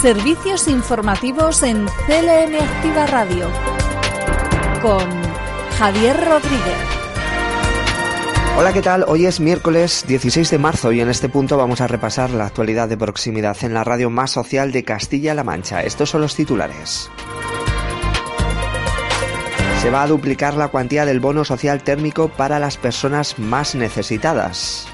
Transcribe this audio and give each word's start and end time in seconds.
Servicios 0.00 0.66
informativos 0.68 1.62
en 1.62 1.84
CLM 2.06 2.54
Activa 2.58 3.06
Radio 3.06 3.50
con 4.80 5.06
Javier 5.78 6.16
Rodríguez. 6.16 6.90
Hola, 8.56 8.72
¿qué 8.72 8.80
tal? 8.80 9.04
Hoy 9.06 9.26
es 9.26 9.40
miércoles 9.40 10.04
16 10.08 10.50
de 10.50 10.58
marzo 10.58 10.90
y 10.92 11.00
en 11.00 11.10
este 11.10 11.28
punto 11.28 11.58
vamos 11.58 11.82
a 11.82 11.86
repasar 11.86 12.30
la 12.30 12.46
actualidad 12.46 12.88
de 12.88 12.96
proximidad 12.96 13.56
en 13.62 13.74
la 13.74 13.84
radio 13.84 14.08
más 14.08 14.30
social 14.30 14.72
de 14.72 14.84
Castilla-La 14.84 15.44
Mancha. 15.44 15.82
Estos 15.82 16.08
son 16.08 16.22
los 16.22 16.34
titulares. 16.34 17.10
Se 19.82 19.90
va 19.90 20.02
a 20.02 20.06
duplicar 20.06 20.54
la 20.54 20.68
cuantía 20.68 21.04
del 21.04 21.20
bono 21.20 21.44
social 21.44 21.82
térmico 21.82 22.28
para 22.28 22.58
las 22.58 22.76
personas 22.76 23.38
más 23.38 23.74
necesitadas. 23.74 24.86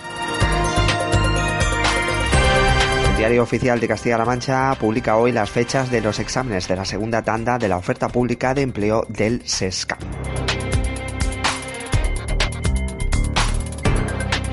Diario 3.27 3.43
Oficial 3.43 3.81
de 3.81 3.89
Castilla-La 3.89 4.25
Mancha 4.25 4.73
publica 4.79 5.17
hoy 5.17 5.33
las 5.33 5.51
fechas 5.51 5.91
de 5.91 6.01
los 6.01 6.21
exámenes 6.21 6.69
de 6.69 6.77
la 6.77 6.85
segunda 6.85 7.23
tanda 7.23 7.59
de 7.59 7.67
la 7.67 7.77
oferta 7.77 8.09
pública 8.09 8.55
de 8.55 8.63
empleo 8.63 9.05
del 9.09 9.43
SESCAM. 9.45 9.99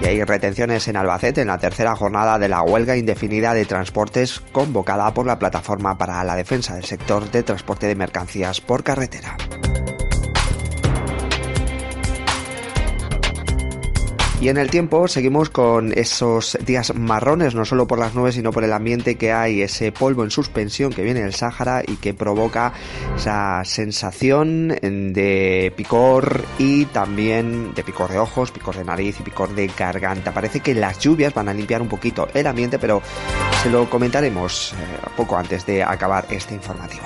Y 0.01 0.05
hay 0.07 0.23
retenciones 0.23 0.87
en 0.87 0.95
Albacete 0.95 1.41
en 1.41 1.49
la 1.49 1.59
tercera 1.59 1.95
jornada 1.95 2.39
de 2.39 2.49
la 2.49 2.63
huelga 2.63 2.97
indefinida 2.97 3.53
de 3.53 3.65
transportes 3.65 4.41
convocada 4.51 5.13
por 5.13 5.27
la 5.27 5.37
Plataforma 5.37 5.95
para 5.95 6.23
la 6.23 6.35
Defensa 6.35 6.73
del 6.73 6.85
Sector 6.85 7.29
de 7.29 7.43
Transporte 7.43 7.85
de 7.85 7.93
Mercancías 7.93 8.59
por 8.59 8.83
Carretera. 8.83 9.37
Y 14.43 14.49
en 14.49 14.57
el 14.57 14.69
tiempo 14.69 15.07
seguimos 15.07 15.49
con 15.49 15.97
esos 15.97 16.57
días 16.65 16.93
marrones, 16.93 17.55
no 17.55 17.63
solo 17.63 17.87
por 17.87 17.97
las 17.97 18.13
nubes, 18.13 18.35
sino 18.35 18.51
por 18.51 18.65
el 18.65 18.73
ambiente 18.73 19.15
que 19.15 19.31
hay, 19.31 19.61
ese 19.61 19.93
polvo 19.93 20.25
en 20.25 20.31
suspensión 20.31 20.91
que 20.91 21.01
viene 21.01 21.21
del 21.21 21.33
Sáhara 21.33 21.81
y 21.87 21.95
que 21.95 22.13
provoca 22.13 22.73
esa 23.15 23.63
sensación 23.63 24.67
de 24.67 25.71
picor 25.77 26.43
y 26.57 26.83
también 26.87 27.73
de 27.73 27.85
picor 27.85 28.11
de 28.11 28.19
ojos, 28.19 28.51
picor 28.51 28.75
de 28.75 28.83
nariz 28.83 29.17
y 29.21 29.23
picor 29.23 29.55
de 29.55 29.67
garganta. 29.67 30.33
Parece 30.33 30.59
que 30.59 30.75
las 30.75 30.99
lluvias 30.99 31.33
van 31.33 31.47
a 31.47 31.53
limpiar 31.53 31.81
un 31.81 31.87
poquito 31.87 32.27
el 32.33 32.45
ambiente, 32.45 32.77
pero 32.77 33.01
se 33.63 33.69
lo 33.69 33.89
comentaremos 33.89 34.73
eh, 34.73 34.75
poco 35.15 35.37
antes 35.37 35.65
de 35.65 35.83
acabar 35.83 36.27
este 36.29 36.53
informativo. 36.53 37.05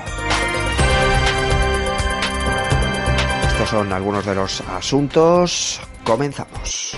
Estos 3.48 3.70
son 3.70 3.94
algunos 3.94 4.26
de 4.26 4.34
los 4.34 4.62
asuntos. 4.62 5.80
Comenzamos. 6.04 6.97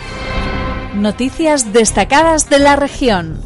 Noticias 0.95 1.71
destacadas 1.71 2.49
de 2.49 2.57
la 2.57 2.75
región. 2.75 3.39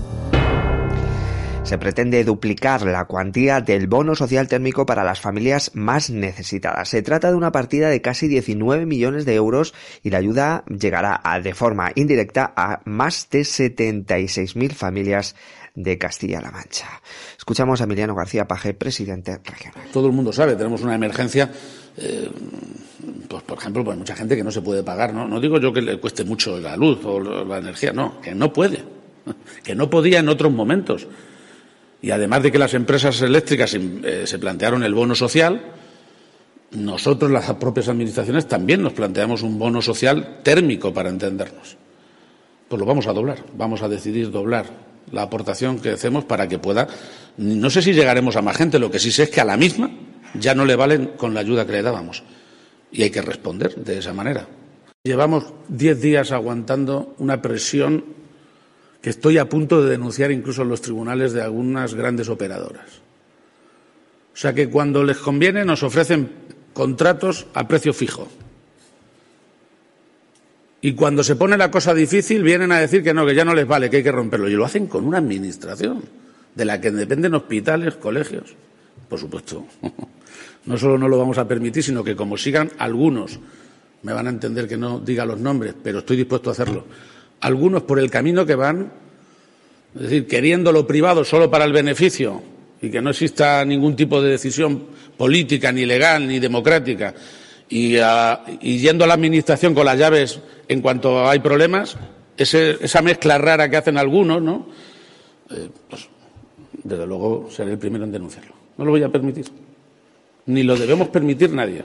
Se 1.63 1.77
pretende 1.77 2.23
duplicar 2.23 2.83
la 2.83 3.03
cuantía 3.03 3.59
del 3.59 3.87
bono 3.87 4.15
social 4.15 4.47
térmico 4.47 4.85
para 4.85 5.03
las 5.03 5.19
familias 5.19 5.71
más 5.73 6.09
necesitadas. 6.09 6.87
Se 6.87 7.01
trata 7.01 7.29
de 7.29 7.35
una 7.35 7.51
partida 7.51 7.89
de 7.89 8.01
casi 8.01 8.29
19 8.29 8.85
millones 8.85 9.25
de 9.25 9.35
euros 9.35 9.73
y 10.03 10.09
la 10.09 10.19
ayuda 10.19 10.63
llegará 10.67 11.19
a, 11.21 11.41
de 11.41 11.53
forma 11.53 11.91
indirecta 11.95 12.53
a 12.55 12.81
más 12.85 13.27
de 13.29 13.41
76.000 13.41 14.71
familias 14.71 15.35
de 15.75 15.97
Castilla-La 15.97 16.49
Mancha. 16.49 17.01
Escuchamos 17.37 17.81
a 17.81 17.83
Emiliano 17.83 18.15
García 18.15 18.47
Paje, 18.47 18.73
presidente 18.73 19.39
regional. 19.43 19.89
Todo 19.91 20.07
el 20.07 20.13
mundo 20.13 20.31
sabe, 20.31 20.55
tenemos 20.55 20.81
una 20.81 20.95
emergencia. 20.95 21.51
Eh, 21.97 22.29
pues, 23.27 23.43
por 23.43 23.57
ejemplo, 23.57 23.83
pues 23.83 23.97
mucha 23.97 24.15
gente 24.15 24.35
que 24.35 24.43
no 24.43 24.51
se 24.51 24.61
puede 24.61 24.83
pagar, 24.83 25.13
¿no? 25.13 25.27
No 25.27 25.39
digo 25.39 25.59
yo 25.59 25.73
que 25.73 25.81
le 25.81 25.97
cueste 25.99 26.23
mucho 26.23 26.59
la 26.59 26.75
luz 26.75 27.03
o 27.05 27.19
la 27.19 27.57
energía, 27.57 27.93
no, 27.93 28.21
que 28.21 28.33
no 28.33 28.51
puede, 28.51 28.83
que 29.63 29.75
no 29.75 29.89
podía 29.89 30.19
en 30.19 30.29
otros 30.29 30.51
momentos. 30.51 31.07
Y 32.01 32.11
además 32.11 32.43
de 32.43 32.51
que 32.51 32.57
las 32.57 32.73
empresas 32.73 33.21
eléctricas 33.21 33.73
eh, 33.73 34.23
se 34.25 34.39
plantearon 34.39 34.83
el 34.83 34.93
bono 34.93 35.15
social, 35.15 35.61
nosotros, 36.71 37.31
las 37.31 37.51
propias 37.53 37.87
administraciones, 37.87 38.47
también 38.47 38.81
nos 38.81 38.93
planteamos 38.93 39.41
un 39.41 39.57
bono 39.57 39.81
social 39.81 40.39
térmico 40.43 40.93
para 40.93 41.09
entendernos. 41.09 41.77
Pues 42.67 42.79
lo 42.79 42.85
vamos 42.85 43.07
a 43.07 43.13
doblar, 43.13 43.39
vamos 43.55 43.83
a 43.83 43.87
decidir 43.87 44.31
doblar 44.31 44.65
la 45.11 45.21
aportación 45.21 45.79
que 45.79 45.91
hacemos 45.91 46.25
para 46.25 46.47
que 46.47 46.59
pueda. 46.59 46.87
No 47.37 47.69
sé 47.69 47.81
si 47.81 47.93
llegaremos 47.93 48.35
a 48.35 48.41
más 48.41 48.57
gente, 48.57 48.79
lo 48.79 48.89
que 48.89 48.99
sí 48.99 49.11
sé 49.11 49.23
es 49.23 49.29
que 49.29 49.41
a 49.41 49.45
la 49.45 49.57
misma 49.57 49.91
ya 50.33 50.55
no 50.55 50.65
le 50.65 50.75
valen 50.75 51.11
con 51.17 51.33
la 51.33 51.41
ayuda 51.41 51.65
que 51.65 51.73
le 51.73 51.81
dábamos. 51.81 52.23
Y 52.93 53.01
hay 53.01 53.09
que 53.09 53.21
responder 53.21 53.75
de 53.75 53.97
esa 53.97 54.13
manera. 54.13 54.47
Llevamos 55.03 55.51
diez 55.67 55.99
días 55.99 56.31
aguantando 56.31 57.15
una 57.17 57.41
presión 57.41 58.05
que 59.01 59.09
estoy 59.09 59.37
a 59.39 59.49
punto 59.49 59.83
de 59.83 59.89
denunciar 59.89 60.31
incluso 60.31 60.61
en 60.61 60.69
los 60.69 60.81
tribunales 60.81 61.33
de 61.33 61.41
algunas 61.41 61.95
grandes 61.95 62.29
operadoras. 62.29 63.01
O 64.33 64.37
sea 64.37 64.53
que 64.53 64.69
cuando 64.69 65.03
les 65.03 65.17
conviene 65.17 65.65
nos 65.65 65.83
ofrecen 65.83 66.31
contratos 66.73 67.47
a 67.53 67.67
precio 67.67 67.93
fijo. 67.93 68.29
Y 70.81 70.93
cuando 70.93 71.23
se 71.23 71.35
pone 71.35 71.57
la 71.57 71.71
cosa 71.71 71.93
difícil 71.93 72.43
vienen 72.43 72.71
a 72.71 72.79
decir 72.79 73.03
que 73.03 73.13
no, 73.13 73.25
que 73.25 73.35
ya 73.35 73.45
no 73.45 73.55
les 73.55 73.67
vale, 73.67 73.89
que 73.89 73.97
hay 73.97 74.03
que 74.03 74.11
romperlo. 74.11 74.49
Y 74.49 74.53
lo 74.53 74.65
hacen 74.65 74.87
con 74.87 75.05
una 75.05 75.17
administración 75.17 76.03
de 76.55 76.65
la 76.65 76.79
que 76.79 76.91
dependen 76.91 77.33
hospitales, 77.33 77.95
colegios. 77.95 78.55
Por 79.09 79.19
supuesto, 79.19 79.65
no 80.65 80.77
solo 80.77 80.97
no 80.97 81.07
lo 81.07 81.17
vamos 81.17 81.37
a 81.37 81.47
permitir, 81.47 81.83
sino 81.83 82.03
que 82.03 82.15
como 82.15 82.37
sigan 82.37 82.71
algunos, 82.77 83.39
me 84.03 84.13
van 84.13 84.27
a 84.27 84.29
entender 84.29 84.67
que 84.67 84.77
no 84.77 84.99
diga 84.99 85.25
los 85.25 85.39
nombres, 85.39 85.75
pero 85.81 85.99
estoy 85.99 86.17
dispuesto 86.17 86.49
a 86.49 86.53
hacerlo, 86.53 86.85
algunos 87.41 87.83
por 87.83 87.99
el 87.99 88.09
camino 88.09 88.45
que 88.45 88.55
van, 88.55 88.91
es 89.95 90.01
decir, 90.01 90.27
queriendo 90.27 90.71
lo 90.71 90.87
privado 90.87 91.23
solo 91.23 91.51
para 91.51 91.65
el 91.65 91.73
beneficio 91.73 92.41
y 92.81 92.89
que 92.89 93.01
no 93.01 93.11
exista 93.11 93.63
ningún 93.63 93.95
tipo 93.95 94.21
de 94.21 94.31
decisión 94.31 94.83
política, 95.17 95.71
ni 95.71 95.85
legal, 95.85 96.27
ni 96.27 96.39
democrática, 96.39 97.13
y, 97.69 97.97
yendo 98.77 99.03
a 99.03 99.07
la 99.07 99.13
Administración 99.13 99.73
con 99.73 99.85
las 99.85 99.97
llaves 99.97 100.39
en 100.67 100.81
cuanto 100.81 101.27
hay 101.27 101.39
problemas, 101.39 101.97
esa 102.37 103.01
mezcla 103.01 103.37
rara 103.37 103.69
que 103.69 103.77
hacen 103.77 103.97
algunos, 103.97 104.41
¿no? 104.41 104.67
Eh, 105.49 105.69
pues, 105.89 106.07
desde 106.83 107.07
luego 107.07 107.49
seré 107.49 107.71
el 107.71 107.77
primero 107.77 108.03
en 108.03 108.11
denunciarlo. 108.11 108.53
No 108.77 108.85
lo 108.85 108.91
voy 108.91 109.03
a 109.03 109.09
permitir. 109.09 109.45
Ni 110.45 110.63
lo 110.63 110.75
debemos 110.75 111.07
permitir 111.09 111.51
nadie. 111.53 111.83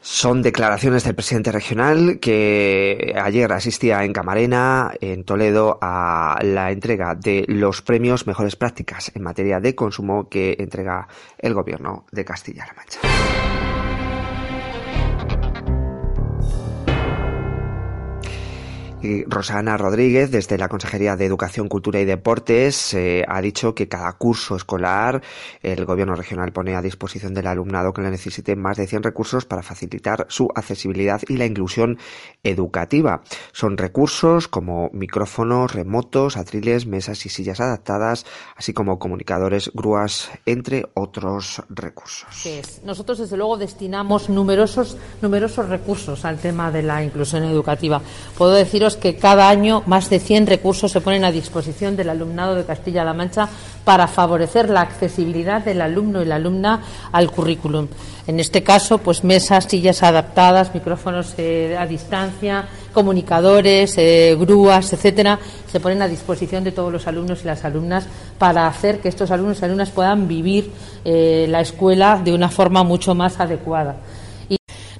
Son 0.00 0.40
declaraciones 0.40 1.02
del 1.02 1.16
presidente 1.16 1.50
regional 1.50 2.20
que 2.20 3.12
ayer 3.20 3.52
asistía 3.52 4.04
en 4.04 4.12
Camarena, 4.12 4.92
en 5.00 5.24
Toledo, 5.24 5.80
a 5.82 6.38
la 6.44 6.70
entrega 6.70 7.16
de 7.16 7.44
los 7.48 7.82
premios 7.82 8.24
Mejores 8.24 8.54
Prácticas 8.54 9.10
en 9.16 9.24
materia 9.24 9.58
de 9.58 9.74
consumo 9.74 10.28
que 10.28 10.54
entrega 10.60 11.08
el 11.38 11.54
gobierno 11.54 12.06
de 12.12 12.24
Castilla-La 12.24 12.74
Mancha. 12.74 13.55
Rosana 19.26 19.76
Rodríguez, 19.76 20.30
desde 20.30 20.58
la 20.58 20.68
Consejería 20.68 21.16
de 21.16 21.26
Educación, 21.26 21.68
Cultura 21.68 22.00
y 22.00 22.04
Deportes, 22.04 22.94
eh, 22.94 23.24
ha 23.26 23.40
dicho 23.40 23.74
que 23.74 23.88
cada 23.88 24.12
curso 24.14 24.56
escolar 24.56 25.22
el 25.62 25.84
Gobierno 25.84 26.14
regional 26.14 26.52
pone 26.52 26.74
a 26.74 26.82
disposición 26.82 27.34
del 27.34 27.46
alumnado 27.46 27.92
que 27.92 28.02
le 28.02 28.10
necesite 28.10 28.56
más 28.56 28.76
de 28.76 28.86
100 28.86 29.02
recursos 29.02 29.44
para 29.44 29.62
facilitar 29.62 30.26
su 30.28 30.48
accesibilidad 30.54 31.20
y 31.28 31.36
la 31.36 31.46
inclusión 31.46 31.98
educativa. 32.42 33.22
Son 33.52 33.76
recursos 33.76 34.48
como 34.48 34.90
micrófonos 34.92 35.72
remotos, 35.72 36.36
atriles, 36.36 36.86
mesas 36.86 37.24
y 37.26 37.28
sillas 37.28 37.60
adaptadas, 37.60 38.26
así 38.56 38.72
como 38.72 38.98
comunicadores, 38.98 39.70
grúas, 39.74 40.30
entre 40.46 40.86
otros 40.94 41.62
recursos. 41.68 42.28
Nosotros, 42.84 43.18
desde 43.18 43.36
luego, 43.36 43.56
destinamos 43.56 44.28
numerosos, 44.28 44.96
numerosos 45.22 45.68
recursos 45.68 46.24
al 46.24 46.38
tema 46.38 46.70
de 46.70 46.82
la 46.82 47.02
inclusión 47.02 47.44
educativa. 47.44 48.00
Puedo 48.36 48.52
deciros 48.52 48.95
que 48.96 49.16
cada 49.16 49.48
año 49.48 49.82
más 49.86 50.10
de 50.10 50.18
100 50.18 50.46
recursos 50.46 50.92
se 50.92 51.00
ponen 51.00 51.24
a 51.24 51.32
disposición 51.32 51.96
del 51.96 52.10
alumnado 52.10 52.54
de 52.54 52.64
Castilla-La 52.64 53.14
Mancha 53.14 53.48
para 53.84 54.06
favorecer 54.06 54.68
la 54.68 54.80
accesibilidad 54.80 55.64
del 55.64 55.80
alumno 55.80 56.22
y 56.22 56.24
la 56.24 56.36
alumna 56.36 56.82
al 57.12 57.30
currículum. 57.30 57.88
En 58.26 58.40
este 58.40 58.62
caso, 58.64 58.98
pues 58.98 59.22
mesas, 59.22 59.66
sillas 59.66 60.02
adaptadas, 60.02 60.74
micrófonos 60.74 61.34
eh, 61.38 61.76
a 61.78 61.86
distancia, 61.86 62.64
comunicadores, 62.92 63.96
eh, 63.98 64.36
grúas, 64.38 64.92
etcétera, 64.92 65.38
se 65.70 65.78
ponen 65.78 66.02
a 66.02 66.08
disposición 66.08 66.64
de 66.64 66.72
todos 66.72 66.92
los 66.92 67.06
alumnos 67.06 67.42
y 67.42 67.46
las 67.46 67.64
alumnas 67.64 68.06
para 68.38 68.66
hacer 68.66 69.00
que 69.00 69.08
estos 69.08 69.30
alumnos 69.30 69.60
y 69.60 69.64
alumnas 69.64 69.90
puedan 69.90 70.26
vivir 70.26 70.72
eh, 71.04 71.46
la 71.48 71.60
escuela 71.60 72.20
de 72.24 72.34
una 72.34 72.48
forma 72.48 72.82
mucho 72.82 73.14
más 73.14 73.38
adecuada. 73.38 73.96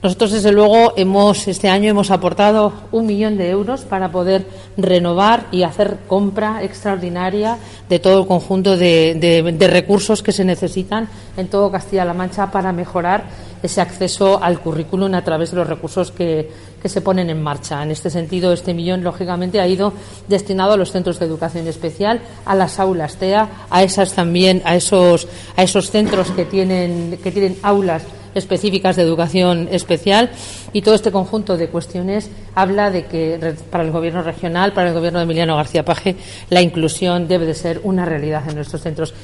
Nosotros, 0.07 0.31
desde 0.31 0.53
luego, 0.53 0.93
hemos, 0.97 1.49
este 1.49 1.69
año 1.69 1.91
hemos 1.91 2.13
aportado 2.13 2.73
un 2.93 3.07
millón 3.07 3.37
de 3.37 3.51
euros 3.51 3.81
para 3.81 4.13
poder 4.13 4.47
renovar 4.77 5.49
y 5.51 5.65
hacer 5.65 5.97
compra 6.07 6.63
extraordinaria 6.63 7.59
de 7.89 7.99
todo 7.99 8.21
el 8.21 8.29
conjunto 8.29 8.77
de, 8.77 9.57
recursos 9.69 10.23
que 10.23 10.31
se 10.31 10.45
necesitan 10.45 11.09
en 11.37 11.49
todo 11.49 11.73
Castilla-La 11.73 12.15
Mancha 12.15 12.53
para 12.53 12.73
mejorar 12.73 13.25
ese 13.65 13.81
acceso 13.81 14.41
al 14.41 14.61
currículum 14.61 15.13
a 15.13 15.25
través 15.25 15.51
de 15.51 15.57
los 15.57 15.67
recursos 15.67 16.13
que, 16.13 16.77
se 16.85 17.01
ponen 17.01 17.29
en 17.31 17.43
marcha. 17.43 17.83
En 17.83 17.91
este 17.91 18.11
sentido, 18.11 18.53
este 18.53 18.73
millón, 18.73 19.03
lógicamente, 19.03 19.59
ha 19.59 19.67
ido 19.67 19.93
destinado 20.29 20.75
a 20.75 20.77
los 20.77 20.93
centros 20.93 21.19
de 21.19 21.27
educación 21.27 21.67
especial, 21.67 22.21
a 22.45 22.55
las 22.55 22.79
aulas 22.79 23.17
TEA, 23.17 23.49
a 23.71 23.83
esas 23.83 24.13
también, 24.13 24.63
a 24.65 24.77
esos, 24.77 25.27
a 25.57 25.65
esos 25.65 25.91
centros 25.91 26.31
que 26.31 26.45
tienen, 26.45 27.19
que 27.25 27.33
tienen 27.33 27.59
aulas 27.65 28.05
específicas 28.37 28.97
de 28.97 29.03
educación 29.03 29.69
especial 29.71 30.31
y 30.73 30.83
todo 30.83 30.95
este 30.95 31.11
conjunto 31.11 31.57
de 31.57 31.69
cuestiones 31.69 32.31
habla 32.55 32.91
de 32.91 33.07
que 33.07 33.57
para 33.71 33.85
el 33.85 33.91
gobierno 33.91 34.23
regional, 34.23 34.73
para 34.73 34.89
el 34.89 34.95
gobierno 34.95 35.19
de 35.19 35.25
Emiliano 35.25 35.57
García 35.57 35.85
Paje, 35.85 36.17
la 36.51 36.63
inclusión 36.63 37.27
debe 37.27 37.47
de 37.47 37.55
ser 37.55 37.81
una 37.83 38.05
realidad 38.05 38.49
en 38.49 38.57
nuestros 38.57 38.83
centros. 38.83 39.15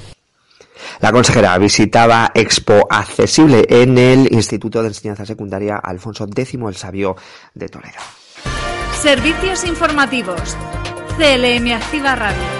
La 1.00 1.12
consejera 1.12 1.56
visitaba 1.59 2.31
Expo 2.35 2.87
Accesible 2.88 3.67
en 3.69 3.99
el 3.99 4.32
Instituto 4.32 4.82
de 4.82 4.88
Enseñanza 4.88 5.26
Secundaria 5.26 5.76
Alfonso 5.76 6.25
X 6.25 6.55
el 6.55 6.76
Sabio 6.76 7.17
de 7.55 7.69
Toledo. 7.69 7.99
Servicios 9.00 9.65
informativos. 9.65 10.56
CLM 11.19 11.73
Activa 11.73 12.15
Radio. 12.15 12.52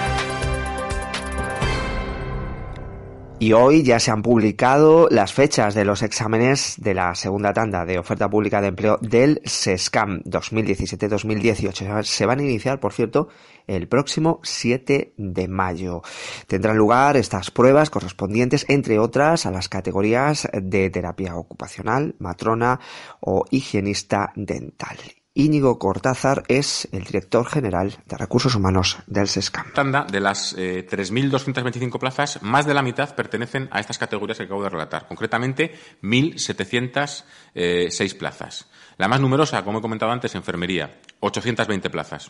Y 3.43 3.51
hoy 3.51 3.83
ya 3.83 3.99
se 3.99 4.09
han 4.09 4.21
publicado 4.21 5.09
las 5.11 5.33
fechas 5.33 5.75
de 5.75 5.83
los 5.83 6.01
exámenes 6.01 6.75
de 6.77 6.93
la 6.93 7.13
segunda 7.13 7.51
tanda 7.51 7.83
de 7.83 7.99
oferta 7.99 8.29
pública 8.29 8.61
de 8.61 8.69
empleo 8.69 8.97
del 9.01 9.41
SESCAM 9.43 10.23
2017-2018. 10.23 12.03
Se 12.03 12.25
van 12.25 12.39
a 12.39 12.43
iniciar, 12.43 12.79
por 12.79 12.93
cierto, 12.93 13.27
el 13.67 13.89
próximo 13.89 14.39
7 14.43 15.15
de 15.17 15.47
mayo. 15.49 16.03
Tendrán 16.47 16.77
lugar 16.77 17.17
estas 17.17 17.51
pruebas 17.51 17.89
correspondientes, 17.89 18.65
entre 18.69 18.97
otras, 18.97 19.45
a 19.45 19.51
las 19.51 19.67
categorías 19.67 20.47
de 20.53 20.89
terapia 20.89 21.35
ocupacional, 21.35 22.15
matrona 22.19 22.79
o 23.19 23.43
higienista 23.51 24.31
dental. 24.37 24.95
Íñigo 25.35 25.79
Cortázar 25.79 26.43
es 26.47 26.87
el 26.91 27.05
director 27.05 27.47
general 27.47 27.97
de 28.05 28.17
recursos 28.17 28.53
humanos 28.53 28.99
del 29.07 29.27
SESCAM. 29.27 29.73
Tanda 29.73 30.05
de 30.05 30.19
las 30.19 30.55
3.225 30.55 31.95
eh, 31.95 31.99
plazas, 31.99 32.43
más 32.43 32.67
de 32.67 32.75
la 32.75 32.83
mitad 32.83 33.15
pertenecen 33.15 33.67
a 33.71 33.79
estas 33.79 33.97
categorías 33.97 34.37
que 34.37 34.43
acabo 34.43 34.61
de 34.61 34.69
relatar, 34.69 35.07
concretamente 35.07 35.73
1.706 36.03 37.23
eh, 37.55 38.15
plazas. 38.19 38.67
La 38.97 39.07
más 39.07 39.21
numerosa, 39.21 39.63
como 39.63 39.79
he 39.79 39.81
comentado 39.81 40.11
antes, 40.11 40.35
enfermería, 40.35 40.99
820 41.19 41.89
plazas. 41.89 42.29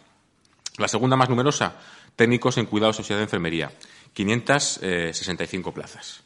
La 0.78 0.88
segunda 0.88 1.18
más 1.18 1.28
numerosa, 1.28 1.76
técnicos 2.16 2.58
en 2.58 2.68
cuidados 2.68 2.96
sociedad 2.96 3.20
de 3.20 3.26
enfermería, 3.26 3.70
565 4.14 5.70
eh, 5.70 5.74
plazas. 5.74 6.24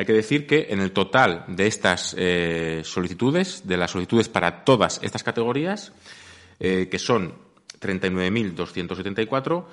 Hay 0.00 0.06
que 0.06 0.14
decir 0.14 0.46
que 0.46 0.68
en 0.70 0.80
el 0.80 0.92
total 0.92 1.44
de 1.46 1.66
estas 1.66 2.14
eh, 2.16 2.80
solicitudes, 2.84 3.68
de 3.68 3.76
las 3.76 3.90
solicitudes 3.90 4.30
para 4.30 4.64
todas 4.64 4.98
estas 5.02 5.22
categorías, 5.22 5.92
eh, 6.58 6.88
que 6.90 6.98
son 6.98 7.34
39.274, 7.78 9.66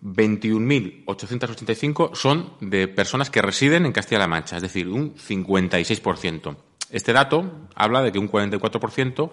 21.885 0.00 2.14
son 2.14 2.52
de 2.60 2.86
personas 2.86 3.28
que 3.28 3.42
residen 3.42 3.84
en 3.84 3.90
Castilla-La 3.90 4.28
Mancha, 4.28 4.54
es 4.54 4.62
decir, 4.62 4.86
un 4.86 5.16
56%. 5.16 6.56
Este 6.90 7.12
dato 7.12 7.66
habla 7.74 8.02
de 8.02 8.12
que 8.12 8.20
un 8.20 8.30
44% 8.30 9.32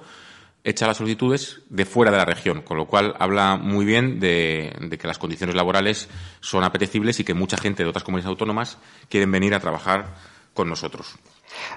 echa 0.63 0.87
las 0.87 0.97
solicitudes 0.97 1.61
de 1.69 1.85
fuera 1.85 2.11
de 2.11 2.17
la 2.17 2.25
región, 2.25 2.63
con 2.63 2.77
lo 2.77 2.87
cual 2.87 3.13
habla 3.19 3.55
muy 3.55 3.85
bien 3.85 4.19
de, 4.19 4.75
de, 4.81 4.97
que 4.97 5.07
las 5.07 5.19
condiciones 5.19 5.55
laborales 5.55 6.09
son 6.39 6.63
apetecibles 6.63 7.19
y 7.19 7.23
que 7.23 7.35
mucha 7.35 7.57
gente 7.57 7.83
de 7.83 7.89
otras 7.89 8.03
comunidades 8.03 8.31
autónomas 8.31 8.79
quieren 9.09 9.31
venir 9.31 9.53
a 9.53 9.59
trabajar 9.59 10.38
con 10.53 10.69
nosotros. 10.69 11.15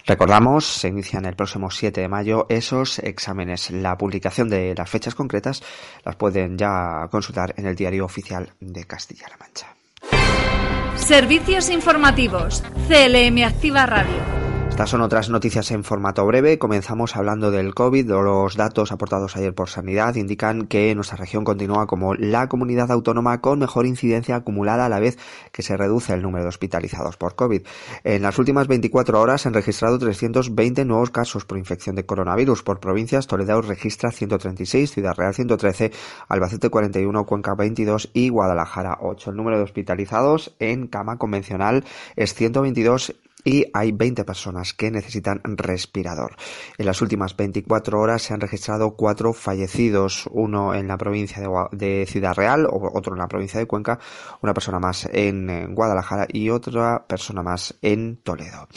Recordamos, 0.06 0.66
se 0.66 0.88
inician 0.88 1.24
el 1.24 1.34
próximo 1.34 1.70
7 1.70 2.00
de 2.00 2.08
mayo 2.08 2.46
esos 2.48 2.98
exámenes. 2.98 3.70
La 3.70 3.96
publicación 3.96 4.48
de 4.48 4.74
las 4.76 4.88
fechas 4.88 5.14
concretas 5.14 5.62
las 6.04 6.16
pueden 6.16 6.58
ya 6.58 7.08
consultar 7.10 7.54
en 7.56 7.66
el 7.66 7.76
diario 7.76 8.04
oficial 8.04 8.52
de 8.60 8.84
Castilla-La 8.84 9.36
Mancha. 9.38 9.74
Servicios 10.96 11.70
informativos. 11.70 12.62
CLM 12.88 13.44
Activa 13.44 13.86
Radio. 13.86 14.41
Estas 14.72 14.88
son 14.88 15.02
otras 15.02 15.28
noticias 15.28 15.70
en 15.70 15.84
formato 15.84 16.24
breve. 16.24 16.58
Comenzamos 16.58 17.14
hablando 17.14 17.50
del 17.50 17.74
COVID. 17.74 18.08
Los 18.08 18.56
datos 18.56 18.90
aportados 18.90 19.36
ayer 19.36 19.54
por 19.54 19.68
Sanidad 19.68 20.14
indican 20.14 20.66
que 20.66 20.94
nuestra 20.94 21.18
región 21.18 21.44
continúa 21.44 21.86
como 21.86 22.14
la 22.14 22.48
comunidad 22.48 22.90
autónoma 22.90 23.42
con 23.42 23.58
mejor 23.58 23.84
incidencia 23.84 24.34
acumulada 24.34 24.86
a 24.86 24.88
la 24.88 24.98
vez 24.98 25.18
que 25.52 25.62
se 25.62 25.76
reduce 25.76 26.14
el 26.14 26.22
número 26.22 26.44
de 26.44 26.48
hospitalizados 26.48 27.18
por 27.18 27.34
COVID. 27.34 27.60
En 28.02 28.22
las 28.22 28.38
últimas 28.38 28.66
24 28.66 29.20
horas 29.20 29.42
se 29.42 29.48
han 29.48 29.54
registrado 29.54 29.98
320 29.98 30.86
nuevos 30.86 31.10
casos 31.10 31.44
por 31.44 31.58
infección 31.58 31.94
de 31.94 32.06
coronavirus. 32.06 32.62
Por 32.62 32.80
provincias, 32.80 33.26
Toledo 33.26 33.60
registra 33.60 34.10
136, 34.10 34.90
Ciudad 34.90 35.14
Real 35.14 35.34
113, 35.34 35.92
Albacete 36.28 36.70
41, 36.70 37.26
Cuenca 37.26 37.54
22 37.54 38.08
y 38.14 38.30
Guadalajara 38.30 38.96
8. 39.02 39.30
El 39.30 39.36
número 39.36 39.58
de 39.58 39.64
hospitalizados 39.64 40.56
en 40.60 40.86
cama 40.86 41.18
convencional 41.18 41.84
es 42.16 42.32
122 42.32 43.14
y 43.44 43.66
hay 43.72 43.92
20 43.92 44.24
personas 44.24 44.72
que 44.74 44.90
necesitan 44.90 45.40
respirador. 45.44 46.36
En 46.78 46.86
las 46.86 47.02
últimas 47.02 47.36
24 47.36 47.98
horas 48.00 48.22
se 48.22 48.34
han 48.34 48.40
registrado 48.40 48.92
cuatro 48.96 49.32
fallecidos, 49.32 50.28
uno 50.30 50.74
en 50.74 50.88
la 50.88 50.96
provincia 50.96 51.42
de, 51.72 52.06
Ciudad 52.06 52.34
Real, 52.34 52.66
otro 52.70 53.14
en 53.14 53.18
la 53.18 53.28
provincia 53.28 53.58
de 53.58 53.66
Cuenca, 53.66 53.98
una 54.40 54.54
persona 54.54 54.78
más 54.78 55.08
en 55.12 55.74
Guadalajara 55.74 56.26
y 56.30 56.50
otra 56.50 57.06
persona 57.06 57.42
más 57.42 57.74
en 57.82 58.16
Toledo. 58.16 58.68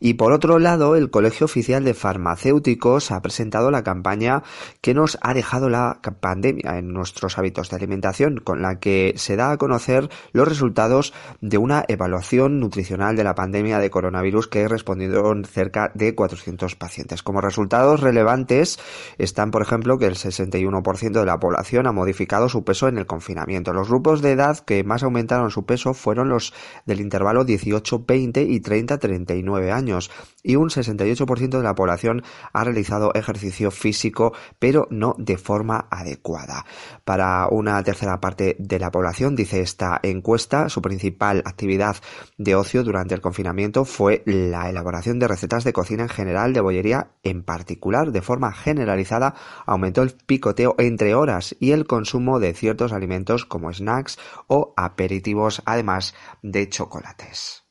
Y 0.00 0.14
por 0.14 0.32
otro 0.32 0.58
lado, 0.58 0.96
el 0.96 1.10
Colegio 1.10 1.44
Oficial 1.44 1.84
de 1.84 1.94
Farmacéuticos 1.94 3.10
ha 3.10 3.22
presentado 3.22 3.70
la 3.70 3.82
campaña 3.82 4.42
que 4.80 4.94
nos 4.94 5.18
ha 5.22 5.34
dejado 5.34 5.68
la 5.68 6.00
pandemia 6.20 6.78
en 6.78 6.92
nuestros 6.92 7.38
hábitos 7.38 7.70
de 7.70 7.76
alimentación, 7.76 8.38
con 8.38 8.62
la 8.62 8.78
que 8.78 9.14
se 9.16 9.36
da 9.36 9.52
a 9.52 9.56
conocer 9.56 10.08
los 10.32 10.48
resultados 10.48 11.12
de 11.40 11.58
una 11.58 11.84
evaluación 11.88 12.60
nutricional 12.60 13.16
de 13.16 13.24
la 13.24 13.34
pandemia 13.34 13.78
de 13.78 13.90
coronavirus 13.90 14.13
coronavirus 14.14 14.46
que 14.46 14.68
respondieron 14.68 15.44
cerca 15.44 15.90
de 15.94 16.14
400 16.14 16.76
pacientes. 16.76 17.24
Como 17.24 17.40
resultados 17.40 18.00
relevantes 18.00 18.78
están, 19.18 19.50
por 19.50 19.62
ejemplo, 19.62 19.98
que 19.98 20.06
el 20.06 20.14
61% 20.14 21.10
de 21.10 21.26
la 21.26 21.40
población 21.40 21.88
ha 21.88 21.92
modificado 21.92 22.48
su 22.48 22.62
peso 22.62 22.86
en 22.86 22.98
el 22.98 23.06
confinamiento. 23.06 23.72
Los 23.72 23.88
grupos 23.88 24.22
de 24.22 24.30
edad 24.30 24.60
que 24.60 24.84
más 24.84 25.02
aumentaron 25.02 25.50
su 25.50 25.66
peso 25.66 25.94
fueron 25.94 26.28
los 26.28 26.54
del 26.86 27.00
intervalo 27.00 27.44
18-20 27.44 28.46
y 28.48 28.60
30-39 28.60 29.72
años 29.72 30.12
y 30.44 30.54
un 30.56 30.68
68% 30.68 31.48
de 31.48 31.62
la 31.62 31.74
población 31.74 32.22
ha 32.52 32.62
realizado 32.62 33.12
ejercicio 33.14 33.72
físico 33.72 34.32
pero 34.60 34.86
no 34.90 35.16
de 35.18 35.38
forma 35.38 35.88
adecuada. 35.90 36.66
Para 37.04 37.48
una 37.48 37.82
tercera 37.82 38.20
parte 38.20 38.54
de 38.60 38.78
la 38.78 38.92
población, 38.92 39.34
dice 39.34 39.60
esta 39.60 39.98
encuesta, 40.02 40.68
su 40.68 40.82
principal 40.82 41.42
actividad 41.44 41.96
de 42.38 42.54
ocio 42.54 42.84
durante 42.84 43.14
el 43.14 43.20
confinamiento 43.20 43.84
fue 43.84 44.03
fue 44.04 44.22
la 44.26 44.68
elaboración 44.68 45.18
de 45.18 45.28
recetas 45.28 45.64
de 45.64 45.72
cocina 45.72 46.02
en 46.02 46.08
general, 46.10 46.52
de 46.52 46.60
bollería 46.60 47.08
en 47.22 47.42
particular, 47.42 48.12
de 48.12 48.20
forma 48.20 48.52
generalizada, 48.52 49.34
aumentó 49.64 50.02
el 50.02 50.10
picoteo 50.10 50.74
entre 50.76 51.14
horas 51.14 51.56
y 51.58 51.70
el 51.70 51.86
consumo 51.86 52.38
de 52.38 52.52
ciertos 52.52 52.92
alimentos 52.92 53.46
como 53.46 53.72
snacks 53.72 54.18
o 54.46 54.74
aperitivos, 54.76 55.62
además 55.64 56.14
de 56.42 56.68
chocolates. 56.68 57.64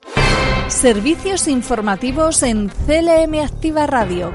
Servicios 0.70 1.48
informativos 1.48 2.42
en 2.42 2.70
CLM 2.70 3.40
Activa 3.46 3.86
Radio. 3.86 4.34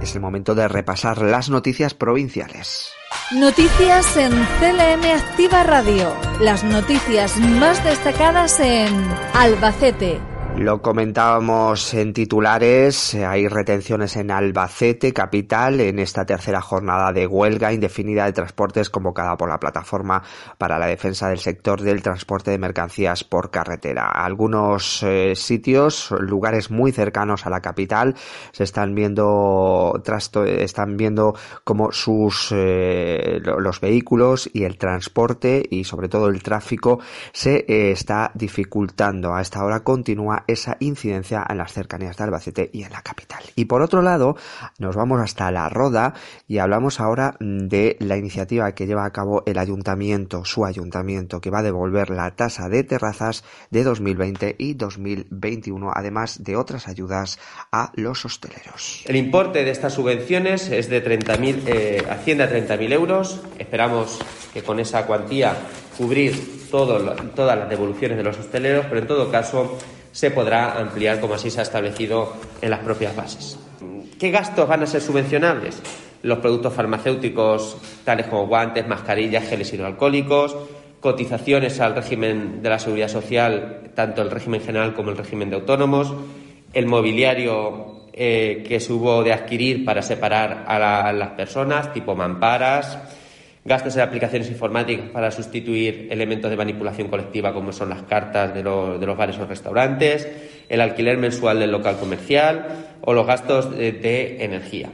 Es 0.00 0.14
el 0.14 0.20
momento 0.20 0.54
de 0.54 0.68
repasar 0.68 1.22
las 1.22 1.50
noticias 1.50 1.92
provinciales. 1.92 2.92
Noticias 3.32 4.16
en 4.16 4.30
CLM 4.30 5.10
Activa 5.12 5.64
Radio. 5.64 6.14
Las 6.40 6.62
noticias 6.62 7.36
más 7.36 7.82
destacadas 7.84 8.60
en 8.60 8.94
Albacete, 9.34 10.20
Lo 10.60 10.82
comentábamos 10.82 11.94
en 11.94 12.12
titulares, 12.12 13.14
hay 13.14 13.48
retenciones 13.48 14.14
en 14.16 14.30
Albacete, 14.30 15.14
capital, 15.14 15.80
en 15.80 15.98
esta 15.98 16.26
tercera 16.26 16.60
jornada 16.60 17.14
de 17.14 17.26
huelga 17.26 17.72
indefinida 17.72 18.26
de 18.26 18.34
transportes 18.34 18.90
convocada 18.90 19.38
por 19.38 19.48
la 19.48 19.58
Plataforma 19.58 20.22
para 20.58 20.78
la 20.78 20.84
Defensa 20.84 21.30
del 21.30 21.38
Sector 21.38 21.80
del 21.80 22.02
Transporte 22.02 22.50
de 22.50 22.58
Mercancías 22.58 23.24
por 23.24 23.50
Carretera. 23.50 24.10
Algunos 24.10 25.02
eh, 25.02 25.32
sitios, 25.34 26.10
lugares 26.10 26.70
muy 26.70 26.92
cercanos 26.92 27.46
a 27.46 27.50
la 27.50 27.62
capital, 27.62 28.14
se 28.52 28.64
están 28.64 28.94
viendo, 28.94 29.98
están 30.44 30.98
viendo 30.98 31.34
como 31.64 31.90
sus, 31.90 32.52
eh, 32.54 33.40
los 33.42 33.80
vehículos 33.80 34.50
y 34.52 34.64
el 34.64 34.76
transporte 34.76 35.62
y 35.70 35.84
sobre 35.84 36.10
todo 36.10 36.28
el 36.28 36.42
tráfico 36.42 37.00
se 37.32 37.64
eh, 37.66 37.92
está 37.92 38.30
dificultando. 38.34 39.34
A 39.34 39.40
esta 39.40 39.64
hora 39.64 39.80
continúa 39.80 40.44
esa 40.52 40.76
incidencia 40.80 41.44
en 41.48 41.58
las 41.58 41.72
cercanías 41.72 42.16
de 42.16 42.24
Albacete 42.24 42.70
y 42.72 42.82
en 42.82 42.92
la 42.92 43.02
capital. 43.02 43.42
Y 43.56 43.66
por 43.66 43.82
otro 43.82 44.02
lado, 44.02 44.36
nos 44.78 44.96
vamos 44.96 45.20
hasta 45.20 45.50
La 45.50 45.68
Roda 45.68 46.14
y 46.48 46.58
hablamos 46.58 47.00
ahora 47.00 47.36
de 47.40 47.96
la 48.00 48.16
iniciativa 48.16 48.72
que 48.72 48.86
lleva 48.86 49.04
a 49.04 49.12
cabo 49.12 49.42
el 49.46 49.58
ayuntamiento, 49.58 50.44
su 50.44 50.64
ayuntamiento, 50.64 51.40
que 51.40 51.50
va 51.50 51.60
a 51.60 51.62
devolver 51.62 52.10
la 52.10 52.30
tasa 52.32 52.68
de 52.68 52.84
terrazas 52.84 53.44
de 53.70 53.84
2020 53.84 54.56
y 54.58 54.74
2021, 54.74 55.90
además 55.94 56.42
de 56.42 56.56
otras 56.56 56.88
ayudas 56.88 57.38
a 57.72 57.92
los 57.94 58.24
hosteleros. 58.24 59.04
El 59.06 59.16
importe 59.16 59.64
de 59.64 59.70
estas 59.70 59.94
subvenciones 59.94 60.70
es 60.70 60.88
de 60.88 61.04
30.000, 61.04 61.62
eh, 61.66 62.06
asciende 62.10 62.44
a 62.44 62.50
30.000 62.50 62.92
euros. 62.92 63.40
Esperamos 63.58 64.18
que 64.52 64.62
con 64.62 64.80
esa 64.80 65.06
cuantía 65.06 65.56
cubrir 65.96 66.68
todas 66.70 67.58
las 67.58 67.68
devoluciones 67.68 68.16
de 68.16 68.22
los 68.24 68.38
hosteleros, 68.38 68.86
pero 68.86 69.00
en 69.00 69.06
todo 69.06 69.30
caso 69.30 69.78
se 70.12 70.30
podrá 70.30 70.78
ampliar 70.78 71.20
como 71.20 71.34
así 71.34 71.50
se 71.50 71.60
ha 71.60 71.62
establecido 71.62 72.32
en 72.60 72.70
las 72.70 72.80
propias 72.80 73.14
bases. 73.14 73.58
¿Qué 74.18 74.30
gastos 74.30 74.68
van 74.68 74.82
a 74.82 74.86
ser 74.86 75.00
subvencionables? 75.00 75.80
Los 76.22 76.38
productos 76.38 76.74
farmacéuticos 76.74 77.76
tales 78.04 78.26
como 78.26 78.46
guantes, 78.46 78.86
mascarillas, 78.86 79.48
geles 79.48 79.72
hidroalcohólicos, 79.72 80.56
cotizaciones 81.00 81.80
al 81.80 81.94
régimen 81.94 82.62
de 82.62 82.68
la 82.68 82.78
seguridad 82.78 83.08
social, 83.08 83.90
tanto 83.94 84.20
el 84.20 84.30
régimen 84.30 84.60
general 84.60 84.94
como 84.94 85.10
el 85.10 85.16
régimen 85.16 85.48
de 85.48 85.56
autónomos, 85.56 86.12
el 86.74 86.86
mobiliario 86.86 88.08
eh, 88.12 88.64
que 88.68 88.80
se 88.80 88.92
hubo 88.92 89.22
de 89.22 89.32
adquirir 89.32 89.84
para 89.84 90.02
separar 90.02 90.64
a 90.66 91.12
las 91.12 91.30
personas, 91.30 91.92
tipo 91.94 92.14
mamparas, 92.14 92.98
gastos 93.64 93.96
en 93.96 94.02
aplicaciones 94.02 94.48
informáticas 94.48 95.10
para 95.10 95.30
sustituir 95.30 96.08
elementos 96.10 96.50
de 96.50 96.56
manipulación 96.56 97.08
colectiva 97.08 97.52
como 97.52 97.72
son 97.72 97.90
las 97.90 98.02
cartas 98.02 98.54
de, 98.54 98.62
los 98.62 99.16
bares 99.16 99.38
o 99.38 99.46
restaurantes, 99.46 100.28
el 100.68 100.80
alquiler 100.80 101.18
mensual 101.18 101.58
del 101.58 101.70
local 101.70 101.96
comercial 101.98 102.66
o 103.02 103.12
los 103.12 103.26
gastos 103.26 103.76
de, 103.76 104.44
energía. 104.44 104.90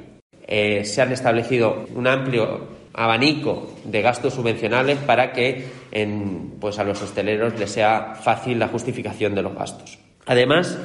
Eh, 0.46 0.84
se 0.84 1.02
han 1.02 1.12
establecido 1.12 1.86
un 1.94 2.06
amplio 2.06 2.76
abanico 2.92 3.74
de 3.84 4.00
gastos 4.02 4.34
subvencionales 4.34 4.98
para 4.98 5.32
que 5.32 5.64
pues 6.58 6.78
a 6.78 6.84
los 6.84 7.00
hosteleros 7.02 7.58
les 7.58 7.70
sea 7.70 8.14
fácil 8.14 8.58
la 8.58 8.68
justificación 8.68 9.34
de 9.34 9.42
los 9.42 9.54
gastos. 9.54 9.98
Además, 10.24 10.78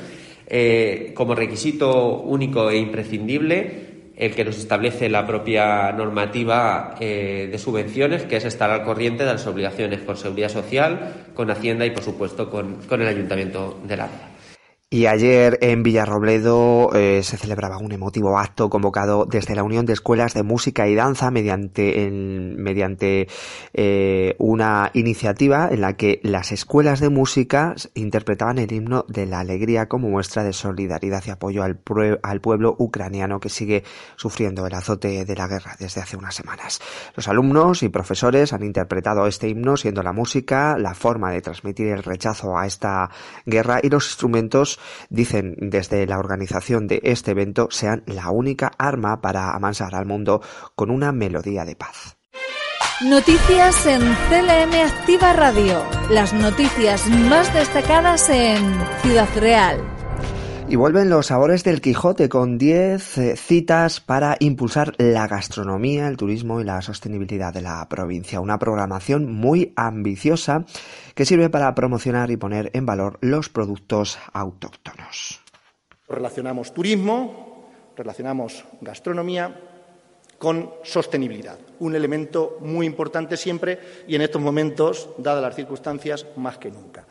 eh, 0.48 1.14
como 1.16 1.36
requisito 1.36 2.20
único 2.20 2.70
e 2.70 2.78
imprescindible, 2.78 3.91
el 4.22 4.36
que 4.36 4.46
nos 4.46 4.56
establece 4.58 5.10
la 5.10 5.26
propia 5.26 5.92
normativa 5.94 6.94
eh, 7.00 7.50
de 7.52 7.58
subvenciones, 7.58 8.22
que 8.22 8.38
es 8.38 8.46
estar 8.46 8.70
al 8.70 8.84
corriente 8.84 9.26
de 9.26 9.34
las 9.34 9.48
obligaciones 9.48 10.02
con 10.02 10.16
seguridad 10.16 10.50
social, 10.50 11.16
con 11.34 11.50
Hacienda 11.50 11.88
y, 11.88 11.90
por 11.90 12.04
supuesto, 12.04 12.48
con, 12.48 12.76
con 12.88 13.02
el 13.02 13.08
Ayuntamiento 13.08 13.80
de 13.84 13.98
La 13.98 14.08
y 14.94 15.06
ayer 15.06 15.58
en 15.62 15.84
Villarrobledo 15.84 16.94
eh, 16.94 17.24
se 17.24 17.38
celebraba 17.38 17.78
un 17.78 17.94
emotivo 17.94 18.38
acto 18.38 18.70
convocado 18.70 19.26
desde 19.26 19.56
la 19.56 19.64
Unión 19.64 19.86
de 19.86 19.94
Escuelas 19.94 20.34
de 20.34 20.44
Música 20.44 20.86
y 20.90 20.96
Danza 20.96 21.32
mediante, 21.32 22.12
mediante 22.12 23.30
eh, 23.74 24.36
una 24.38 24.92
iniciativa 24.94 25.70
en 25.72 25.80
la 25.80 25.96
que 25.96 26.20
las 26.24 26.52
escuelas 26.52 27.00
de 27.00 27.08
música 27.08 27.74
interpretaban 27.94 28.58
el 28.58 28.74
himno 28.74 29.06
de 29.08 29.28
la 29.28 29.40
alegría 29.40 29.88
como 29.88 30.10
muestra 30.10 30.44
de 30.44 30.52
solidaridad 30.52 31.24
y 31.26 31.30
apoyo 31.30 31.64
al, 31.64 31.80
al 32.22 32.42
pueblo 32.42 32.76
ucraniano 32.78 33.40
que 33.40 33.48
sigue 33.48 33.86
sufriendo 34.18 34.68
el 34.68 34.74
azote 34.74 35.24
de 35.24 35.36
la 35.38 35.48
guerra 35.48 35.78
desde 35.80 36.02
hace 36.02 36.18
unas 36.18 36.36
semanas. 36.36 36.82
Los 37.16 37.30
alumnos 37.30 37.82
y 37.82 37.88
profesores 37.88 38.52
han 38.52 38.64
interpretado 38.64 39.26
este 39.26 39.48
himno 39.48 39.78
siendo 39.78 40.04
la 40.04 40.12
música 40.12 40.78
la 40.78 40.94
forma 40.96 41.32
de 41.32 41.42
transmitir 41.42 41.88
el 41.88 42.04
rechazo 42.04 42.58
a 42.58 42.68
esta 42.68 43.10
guerra 43.46 43.80
y 43.82 43.90
los 43.90 44.06
instrumentos 44.08 44.81
dicen 45.10 45.56
desde 45.60 46.06
la 46.08 46.20
organización 46.20 46.88
de 46.88 47.02
este 47.04 47.32
evento, 47.32 47.68
sean 47.72 48.04
la 48.06 48.32
única 48.32 48.72
arma 48.78 49.22
para 49.22 49.52
amansar 49.52 49.96
al 49.96 50.06
mundo 50.06 50.42
con 50.76 50.92
una 50.92 51.12
melodía 51.12 51.66
de 51.66 51.76
paz. 51.76 52.18
Noticias 53.02 53.88
en 53.88 54.02
CLM 54.30 54.74
Activa 54.86 55.34
Radio. 55.34 55.84
Las 56.12 56.34
noticias 56.34 57.08
más 57.08 57.52
destacadas 57.52 58.30
en 58.30 58.60
Ciudad 59.02 59.28
Real. 59.38 60.01
Y 60.72 60.78
vuelven 60.78 61.10
los 61.10 61.26
sabores 61.28 61.66
del 61.66 61.82
Quijote 61.82 62.30
con 62.30 62.58
10 62.58 63.18
eh, 63.18 63.36
citas 63.36 64.00
para 64.00 64.38
impulsar 64.40 64.94
la 64.98 65.28
gastronomía, 65.28 66.08
el 66.08 66.16
turismo 66.16 66.62
y 66.62 66.64
la 66.64 66.82
sostenibilidad 66.82 67.54
de 67.54 67.60
la 67.60 67.86
provincia. 67.90 68.40
Una 68.40 68.58
programación 68.58 69.30
muy 69.34 69.74
ambiciosa 69.76 70.64
que 71.14 71.26
sirve 71.26 71.50
para 71.50 71.76
promocionar 71.76 72.32
y 72.32 72.38
poner 72.38 72.72
en 72.74 72.86
valor 72.86 73.18
los 73.20 73.50
productos 73.50 74.18
autóctonos. 74.32 75.42
Relacionamos 76.08 76.74
turismo, 76.74 77.70
relacionamos 77.98 78.64
gastronomía 78.80 79.54
con 80.38 80.72
sostenibilidad, 80.84 81.60
un 81.80 81.96
elemento 81.96 82.60
muy 82.62 82.86
importante 82.86 83.36
siempre 83.36 83.78
y 84.08 84.16
en 84.16 84.22
estos 84.22 84.42
momentos, 84.42 85.10
dadas 85.18 85.44
las 85.44 85.54
circunstancias, 85.54 86.26
más 86.38 86.58
que 86.58 86.72
nunca 86.72 87.06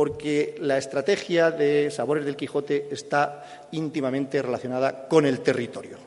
porque 0.00 0.56
la 0.60 0.78
estrategia 0.78 1.50
de 1.50 1.90
Sabores 1.90 2.24
del 2.24 2.34
Quijote 2.34 2.88
está 2.90 3.66
íntimamente 3.72 4.40
relacionada 4.40 5.06
con 5.06 5.26
el 5.26 5.40
territorio, 5.40 5.98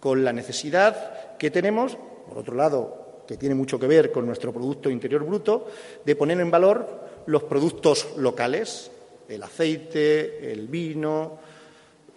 con 0.00 0.24
la 0.24 0.32
necesidad 0.32 1.36
que 1.38 1.52
tenemos, 1.52 1.96
por 2.28 2.38
otro 2.38 2.56
lado, 2.56 3.22
que 3.28 3.36
tiene 3.36 3.54
mucho 3.54 3.78
que 3.78 3.86
ver 3.86 4.10
con 4.10 4.26
nuestro 4.26 4.52
Producto 4.52 4.90
Interior 4.90 5.22
Bruto, 5.22 5.68
de 6.04 6.16
poner 6.16 6.40
en 6.40 6.50
valor 6.50 7.22
los 7.26 7.44
productos 7.44 8.08
locales, 8.16 8.90
el 9.28 9.40
aceite, 9.40 10.50
el 10.50 10.66
vino, 10.66 11.38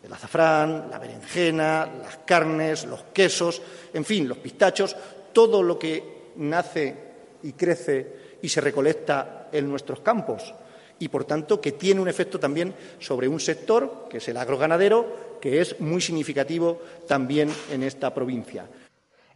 el 0.02 0.12
azafrán, 0.12 0.88
la 0.90 0.98
berenjena, 0.98 1.88
las 2.02 2.18
carnes, 2.26 2.86
los 2.86 3.04
quesos, 3.14 3.62
en 3.94 4.06
fin, 4.06 4.28
los 4.28 4.40
pistachos, 4.40 4.96
todo 5.32 5.62
lo 5.62 5.78
que 5.78 6.32
nace 6.38 6.96
y 7.44 7.54
crece 7.54 8.40
y 8.42 8.50
se 8.50 8.60
recolecta 8.60 9.50
en 9.52 9.70
nuestros 9.70 10.00
campos 10.00 10.56
y, 11.02 11.08
por 11.08 11.26
tanto, 11.26 11.60
que 11.60 11.72
tiene 11.72 12.00
un 12.00 12.08
efecto 12.08 12.40
también 12.40 12.76
sobre 13.00 13.28
un 13.28 13.40
sector, 13.40 14.06
que 14.08 14.18
es 14.18 14.28
el 14.28 14.38
agroganadero, 14.38 15.40
que 15.42 15.60
es 15.60 15.80
muy 15.80 16.00
significativo 16.00 16.80
también 17.08 17.50
en 17.72 17.82
esta 17.82 18.14
provincia. 18.14 18.68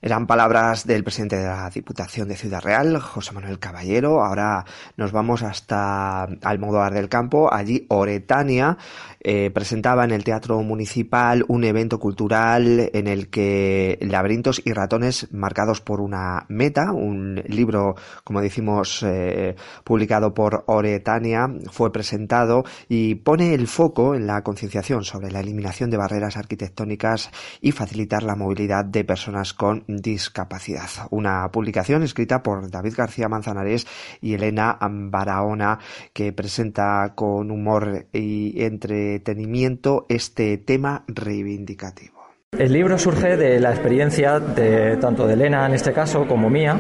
Eran 0.05 0.27
palabras 0.27 0.85
del 0.85 1.03
presidente 1.03 1.35
de 1.35 1.47
la 1.47 1.67
Diputación 1.71 2.27
de 2.27 2.35
Ciudad 2.35 2.61
Real, 2.61 2.99
José 2.99 3.33
Manuel 3.33 3.57
Caballero. 3.57 4.23
Ahora 4.23 4.63
nos 4.97 5.11
vamos 5.11 5.41
hasta 5.41 6.25
Almodóvar 6.43 6.93
del 6.93 7.09
Campo. 7.09 7.51
Allí 7.51 7.87
Oretania 7.89 8.77
eh, 9.19 9.49
presentaba 9.49 10.03
en 10.03 10.11
el 10.11 10.23
Teatro 10.23 10.61
Municipal 10.61 11.43
un 11.47 11.63
evento 11.63 11.97
cultural 11.99 12.91
en 12.93 13.07
el 13.07 13.31
que 13.31 13.97
laberintos 13.99 14.61
y 14.63 14.73
ratones 14.73 15.27
marcados 15.33 15.81
por 15.81 15.99
una 15.99 16.45
meta, 16.49 16.91
un 16.91 17.41
libro, 17.47 17.95
como 18.23 18.41
decimos, 18.41 19.01
eh, 19.01 19.55
publicado 19.83 20.35
por 20.35 20.65
Oretania, 20.67 21.47
fue 21.71 21.91
presentado 21.91 22.63
y 22.87 23.15
pone 23.15 23.55
el 23.55 23.65
foco 23.65 24.13
en 24.13 24.27
la 24.27 24.43
concienciación 24.43 25.03
sobre 25.03 25.31
la 25.31 25.39
eliminación 25.39 25.89
de 25.89 25.97
barreras 25.97 26.37
arquitectónicas 26.37 27.31
y 27.59 27.71
facilitar 27.71 28.21
la 28.21 28.35
movilidad 28.35 28.85
de 28.85 29.03
personas 29.03 29.55
con 29.55 29.83
discapacidad. 29.97 30.89
Una 31.11 31.49
publicación 31.51 32.03
escrita 32.03 32.43
por 32.43 32.69
David 32.69 32.93
García 32.95 33.29
Manzanares 33.29 33.87
y 34.21 34.33
Elena 34.33 34.77
Barahona 34.81 35.79
que 36.13 36.33
presenta 36.33 37.13
con 37.15 37.51
humor 37.51 38.07
y 38.13 38.63
entretenimiento 38.63 40.05
este 40.09 40.57
tema 40.57 41.03
reivindicativo. 41.07 42.15
El 42.57 42.71
libro 42.71 42.97
surge 42.97 43.35
de 43.35 43.59
la 43.59 43.71
experiencia 43.71 44.39
de 44.39 44.95
tanto 44.97 45.27
de 45.27 45.33
Elena 45.33 45.65
en 45.65 45.73
este 45.73 45.91
caso 45.91 46.25
como 46.25 46.49
mía. 46.49 46.79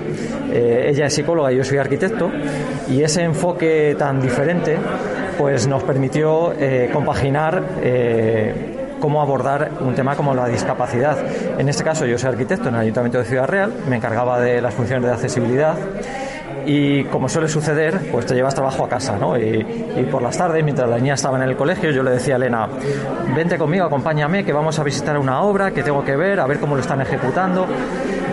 Eh, 0.51 0.85
ella 0.87 1.07
es 1.07 1.13
psicóloga 1.13 1.51
y 1.51 1.57
yo 1.57 1.63
soy 1.65 1.79
arquitecto 1.79 2.31
y 2.89 3.01
ese 3.01 3.23
enfoque 3.23 3.93
tan 3.99 4.21
diferente 4.21 4.77
pues 5.37 5.67
nos 5.67 5.83
permitió 5.83 6.53
eh, 6.53 6.89
compaginar 6.93 7.61
eh, 7.81 8.74
cómo 8.99 9.21
abordar 9.21 9.71
un 9.81 9.95
tema 9.95 10.15
como 10.15 10.33
la 10.33 10.47
discapacidad. 10.47 11.17
En 11.57 11.69
este 11.69 11.83
caso 11.83 12.05
yo 12.05 12.17
soy 12.17 12.29
arquitecto 12.29 12.69
en 12.69 12.75
el 12.75 12.81
Ayuntamiento 12.81 13.19
de 13.19 13.25
Ciudad 13.25 13.47
Real, 13.47 13.73
me 13.87 13.97
encargaba 13.97 14.39
de 14.39 14.61
las 14.61 14.73
funciones 14.73 15.05
de 15.05 15.13
accesibilidad 15.13 15.75
y 16.65 17.03
como 17.05 17.29
suele 17.29 17.47
suceder, 17.47 18.09
pues 18.11 18.25
te 18.25 18.33
llevas 18.33 18.55
trabajo 18.55 18.85
a 18.85 18.89
casa, 18.89 19.17
¿no? 19.17 19.37
Y, 19.37 19.63
por 20.11 20.21
las 20.21 20.37
tardes, 20.37 20.63
mientras 20.63 20.89
la 20.89 20.97
niña 20.97 21.13
estaba 21.13 21.37
en 21.37 21.43
el 21.43 21.55
colegio, 21.55 21.91
yo 21.91 22.03
le 22.03 22.11
decía 22.11 22.35
a 22.35 22.37
Elena, 22.37 22.67
vente 23.35 23.57
conmigo, 23.57 23.85
acompáñame, 23.85 24.43
que 24.43 24.53
vamos 24.53 24.79
a 24.79 24.83
visitar 24.83 25.17
una 25.17 25.41
obra 25.41 25.71
que 25.71 25.83
tengo 25.83 26.03
que 26.03 26.15
ver, 26.15 26.39
a 26.39 26.47
ver 26.47 26.59
cómo 26.59 26.75
lo 26.75 26.81
están 26.81 27.01
ejecutando. 27.01 27.67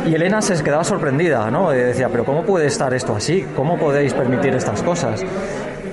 Y 0.07 0.15
Elena 0.15 0.43
se 0.43 0.63
quedaba 0.65 0.83
sorprendida, 0.83 1.51
¿no? 1.51 1.73
Y 1.73 1.79
decía, 1.79 2.09
pero 2.09 2.25
¿cómo 2.25 2.43
puede 2.43 2.67
estar 2.67 2.93
esto 2.95 3.15
así? 3.15 3.47
¿Cómo 3.55 3.79
podéis 3.79 4.15
permitir 4.15 4.55
estas 4.55 4.83
cosas? 4.83 5.23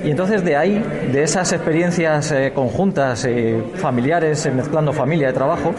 Y 0.03 0.11
entonces 0.11 0.43
de 0.43 0.55
ahí, 0.55 0.83
de 1.11 1.23
esas 1.23 1.51
experiencias 1.51 2.31
eh, 2.31 2.51
conjuntas, 2.53 3.25
y 3.25 3.61
familiares, 3.75 4.45
eh, 4.45 4.51
mezclando 4.51 4.93
familia 4.93 5.29
y 5.29 5.33
trabajo, 5.33 5.73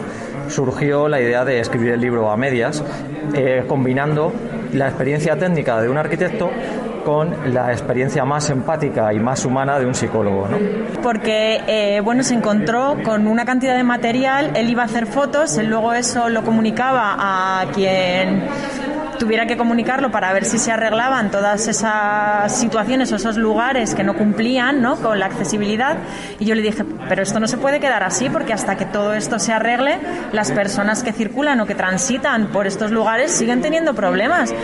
surgió 0.47 1.07
la 1.07 1.19
idea 1.19 1.43
de 1.45 1.59
escribir 1.59 1.93
el 1.93 2.01
libro 2.01 2.29
a 2.29 2.37
medias, 2.37 2.83
eh, 3.33 3.63
combinando 3.67 4.31
la 4.73 4.87
experiencia 4.87 5.35
técnica 5.37 5.81
de 5.81 5.89
un 5.89 5.97
arquitecto 5.97 6.49
con 7.05 7.51
la 7.51 7.71
experiencia 7.71 8.23
más 8.25 8.49
empática 8.51 9.11
y 9.11 9.19
más 9.19 9.43
humana 9.43 9.79
de 9.79 9.87
un 9.87 9.95
psicólogo. 9.95 10.47
Porque 11.01 11.99
bueno, 12.03 12.21
se 12.21 12.35
encontró 12.35 12.97
con 13.03 13.25
una 13.25 13.43
cantidad 13.43 13.75
de 13.75 13.83
material, 13.83 14.51
él 14.55 14.69
iba 14.69 14.83
a 14.83 14.85
hacer 14.85 15.07
fotos, 15.07 15.57
él 15.57 15.65
luego 15.65 15.93
eso 15.93 16.29
lo 16.29 16.43
comunicaba 16.43 17.15
a 17.17 17.65
quien 17.71 18.43
tuviera 19.21 19.45
que 19.45 19.55
comunicarlo 19.55 20.09
para 20.09 20.33
ver 20.33 20.45
si 20.45 20.57
se 20.57 20.71
arreglaban 20.71 21.29
todas 21.29 21.67
esas 21.67 22.57
situaciones 22.57 23.11
o 23.11 23.17
esos 23.17 23.37
lugares 23.37 23.93
que 23.93 24.03
no 24.03 24.15
cumplían 24.15 24.81
¿no? 24.81 24.95
con 24.95 25.19
la 25.19 25.27
accesibilidad. 25.27 25.97
Y 26.39 26.45
yo 26.45 26.55
le 26.55 26.63
dije, 26.63 26.83
pero 27.07 27.21
esto 27.21 27.39
no 27.39 27.47
se 27.47 27.57
puede 27.57 27.79
quedar 27.79 28.01
así 28.01 28.31
porque 28.31 28.51
hasta 28.51 28.77
que 28.77 28.85
todo 28.85 29.13
esto 29.13 29.37
se 29.37 29.53
arregle, 29.53 29.99
las 30.31 30.51
personas 30.51 31.03
que 31.03 31.13
circulan 31.13 31.61
o 31.61 31.67
que 31.67 31.75
transitan 31.75 32.47
por 32.47 32.65
estos 32.65 32.89
lugares 32.89 33.31
siguen 33.31 33.61
teniendo 33.61 33.93
problemas 33.93 34.55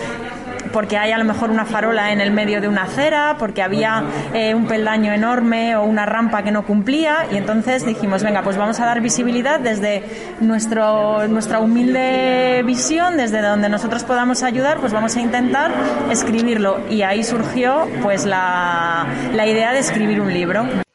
porque 0.71 0.97
hay 0.97 1.11
a 1.11 1.17
lo 1.17 1.25
mejor 1.25 1.49
una 1.49 1.65
farola 1.65 2.11
en 2.11 2.21
el 2.21 2.31
medio 2.31 2.61
de 2.61 2.67
una 2.67 2.83
acera, 2.83 3.35
porque 3.39 3.61
había 3.61 4.03
eh, 4.33 4.53
un 4.53 4.65
peldaño 4.65 5.13
enorme 5.13 5.75
o 5.75 5.83
una 5.83 6.05
rampa 6.05 6.43
que 6.43 6.51
no 6.51 6.65
cumplía 6.65 7.27
y 7.31 7.37
entonces 7.37 7.85
dijimos, 7.85 8.23
venga, 8.23 8.41
pues 8.41 8.57
vamos 8.57 8.79
a 8.79 8.85
dar 8.85 9.01
visibilidad 9.01 9.59
desde 9.59 10.03
nuestro, 10.39 11.27
nuestra 11.27 11.59
humilde 11.59 12.63
visión, 12.65 13.17
desde 13.17 13.41
donde 13.41 13.69
nosotros 13.69 14.03
podamos 14.03 14.43
ayudar, 14.43 14.79
pues 14.79 14.93
vamos 14.93 15.15
a 15.15 15.21
intentar 15.21 15.71
escribirlo 16.09 16.79
y 16.89 17.01
ahí 17.01 17.23
surgió 17.23 17.87
pues 18.01 18.25
la, 18.25 19.05
la 19.33 19.47
idea 19.47 19.71
de 19.73 19.79
escribir 19.79 20.21
un 20.21 20.33
libro. 20.33 20.86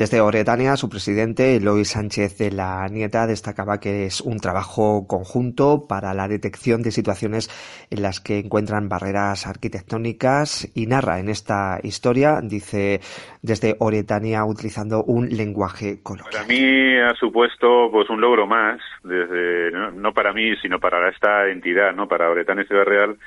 Desde 0.00 0.22
Oretania, 0.22 0.76
su 0.76 0.88
presidente, 0.88 1.56
Eloy 1.56 1.84
Sánchez 1.84 2.38
de 2.38 2.50
la 2.50 2.88
Nieta, 2.88 3.26
destacaba 3.26 3.80
que 3.80 4.06
es 4.06 4.22
un 4.22 4.38
trabajo 4.38 5.06
conjunto 5.06 5.86
para 5.86 6.14
la 6.14 6.26
detección 6.26 6.80
de 6.80 6.90
situaciones 6.90 7.50
en 7.90 8.00
las 8.00 8.18
que 8.18 8.38
encuentran 8.38 8.88
barreras 8.88 9.46
arquitectónicas 9.46 10.72
y 10.74 10.86
narra 10.86 11.18
en 11.18 11.28
esta 11.28 11.80
historia, 11.82 12.40
dice 12.42 13.00
desde 13.42 13.76
Oretania, 13.78 14.42
utilizando 14.46 15.04
un 15.04 15.28
lenguaje 15.28 16.02
coloquial. 16.02 16.32
Para 16.32 16.46
mí 16.46 16.96
ha 16.98 17.12
supuesto 17.16 17.90
pues 17.92 18.08
un 18.08 18.22
logro 18.22 18.46
más, 18.46 18.80
no, 19.04 20.14
para 20.14 20.32
mí, 20.32 20.56
sino 20.62 20.80
para 20.80 21.10
esta 21.10 21.46
entidad, 21.48 21.92
no 21.94 22.08
para 22.08 22.30
Oretania 22.30 22.64
Ciudad 22.64 22.86
Real, 22.86 23.18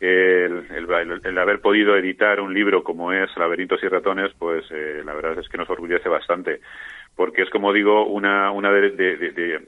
el, 0.00 0.66
el, 1.24 1.38
haber 1.38 1.60
podido 1.60 1.96
editar 1.96 2.40
un 2.40 2.54
libro 2.54 2.82
como 2.82 3.12
es 3.12 3.30
Laberintos 3.36 3.82
y 3.82 3.88
Ratones, 3.88 4.32
pues 4.38 4.64
eh, 4.70 5.02
la 5.04 5.12
verdad 5.14 5.38
es 5.38 5.48
que 5.48 5.58
nos 5.58 5.68
orgullece 5.68 6.08
bastante, 6.08 6.60
porque 7.14 7.42
es, 7.42 7.50
como 7.50 7.72
digo, 7.72 8.06
una, 8.06 8.50
una 8.50 8.70
de, 8.70 8.90
de, 8.90 9.60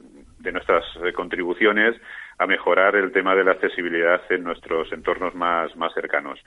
nuestras 0.53 0.85
contribuciones 1.15 1.95
a 2.39 2.47
mejorar 2.47 2.97
el 2.97 3.13
tema 3.13 3.35
de 3.35 3.45
la 3.45 3.53
accesibilidad 3.53 4.21
en 4.31 4.43
nuestros 4.43 4.93
entornos 4.93 5.35
más, 5.35 5.75
más 5.77 5.95
cercanos. 5.95 6.41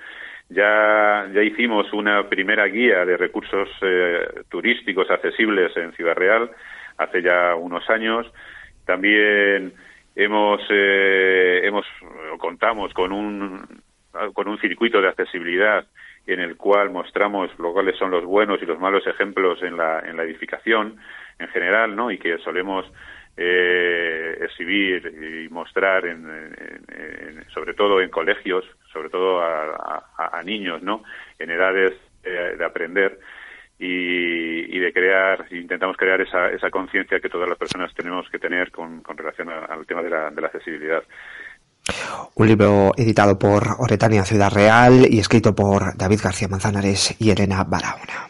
Ya, 0.50 1.28
ya 1.34 1.42
hicimos 1.42 1.92
una 1.94 2.28
primera 2.28 2.66
guía 2.66 3.06
de 3.06 3.18
recursos 3.18 3.70
eh, 3.82 4.28
turísticos 4.50 5.10
accesibles 5.10 5.76
en 5.78 5.94
Ciudad 5.94 6.16
Real 6.16 6.52
hace 6.98 7.22
ya 7.22 7.56
unos 7.56 7.90
años. 7.90 8.32
También 8.86 9.74
hemos, 10.16 10.62
eh, 10.70 11.62
hemos 11.64 11.86
contamos 12.40 12.94
con 12.94 13.12
un, 13.12 13.82
con 14.34 14.48
un 14.48 14.58
circuito 14.60 15.02
de 15.02 15.10
accesibilidad 15.10 15.86
en 16.26 16.40
el 16.40 16.58
cual 16.58 16.90
mostramos 16.90 17.52
lo 17.60 17.74
cuáles 17.74 17.98
son 17.98 18.12
los 18.12 18.26
buenos 18.26 18.62
y 18.62 18.66
los 18.66 18.80
malos 18.80 19.06
ejemplos 19.06 19.62
en 19.62 19.78
la, 19.78 20.00
en 20.00 20.18
la 20.18 20.24
edificación 20.24 20.98
en 21.38 21.48
general, 21.50 21.96
¿no? 21.96 22.10
Y 22.10 22.18
que 22.18 22.38
solemos 22.40 22.86
eh, 23.38 24.38
exhibir 24.42 25.06
y 25.06 25.50
mostrar, 25.50 26.06
en, 26.06 27.46
sobre 27.54 27.74
todo 27.74 28.02
en 28.02 28.10
colegios, 28.10 28.66
sobre 28.92 29.10
todo 29.10 29.42
a, 29.42 30.04
a, 30.18 30.42
niños, 30.44 30.82
¿no? 30.82 31.04
En 31.38 31.52
edades 31.52 31.94
de 32.24 32.66
aprender 32.66 33.20
y, 33.78 34.80
de 34.80 34.94
crear, 34.94 35.46
intentamos 35.52 35.98
crear 35.98 36.22
esa, 36.22 36.50
esa 36.50 36.70
conciencia 36.70 37.20
que 37.20 37.30
todas 37.30 37.50
las 37.50 37.58
personas 37.58 37.94
tenemos 37.94 38.30
que 38.30 38.40
tener 38.40 38.72
con, 38.72 39.02
con 39.02 39.18
relación 39.18 39.50
al 39.50 39.86
tema 39.86 40.02
de 40.02 40.10
la, 40.10 40.30
de 40.30 40.42
la 40.42 40.48
accesibilidad. 40.48 41.04
Un 42.36 42.48
libro 42.48 42.92
editado 42.98 43.38
por 43.38 43.64
Oretania 43.80 44.24
Ciudad 44.24 44.52
Real 44.52 45.06
y 45.10 45.20
escrito 45.20 45.54
por 45.54 45.98
David 45.98 46.20
García 46.24 46.48
Manzanares 46.48 47.16
y 47.20 47.32
Elena 47.32 47.64
Barahona. 47.64 48.30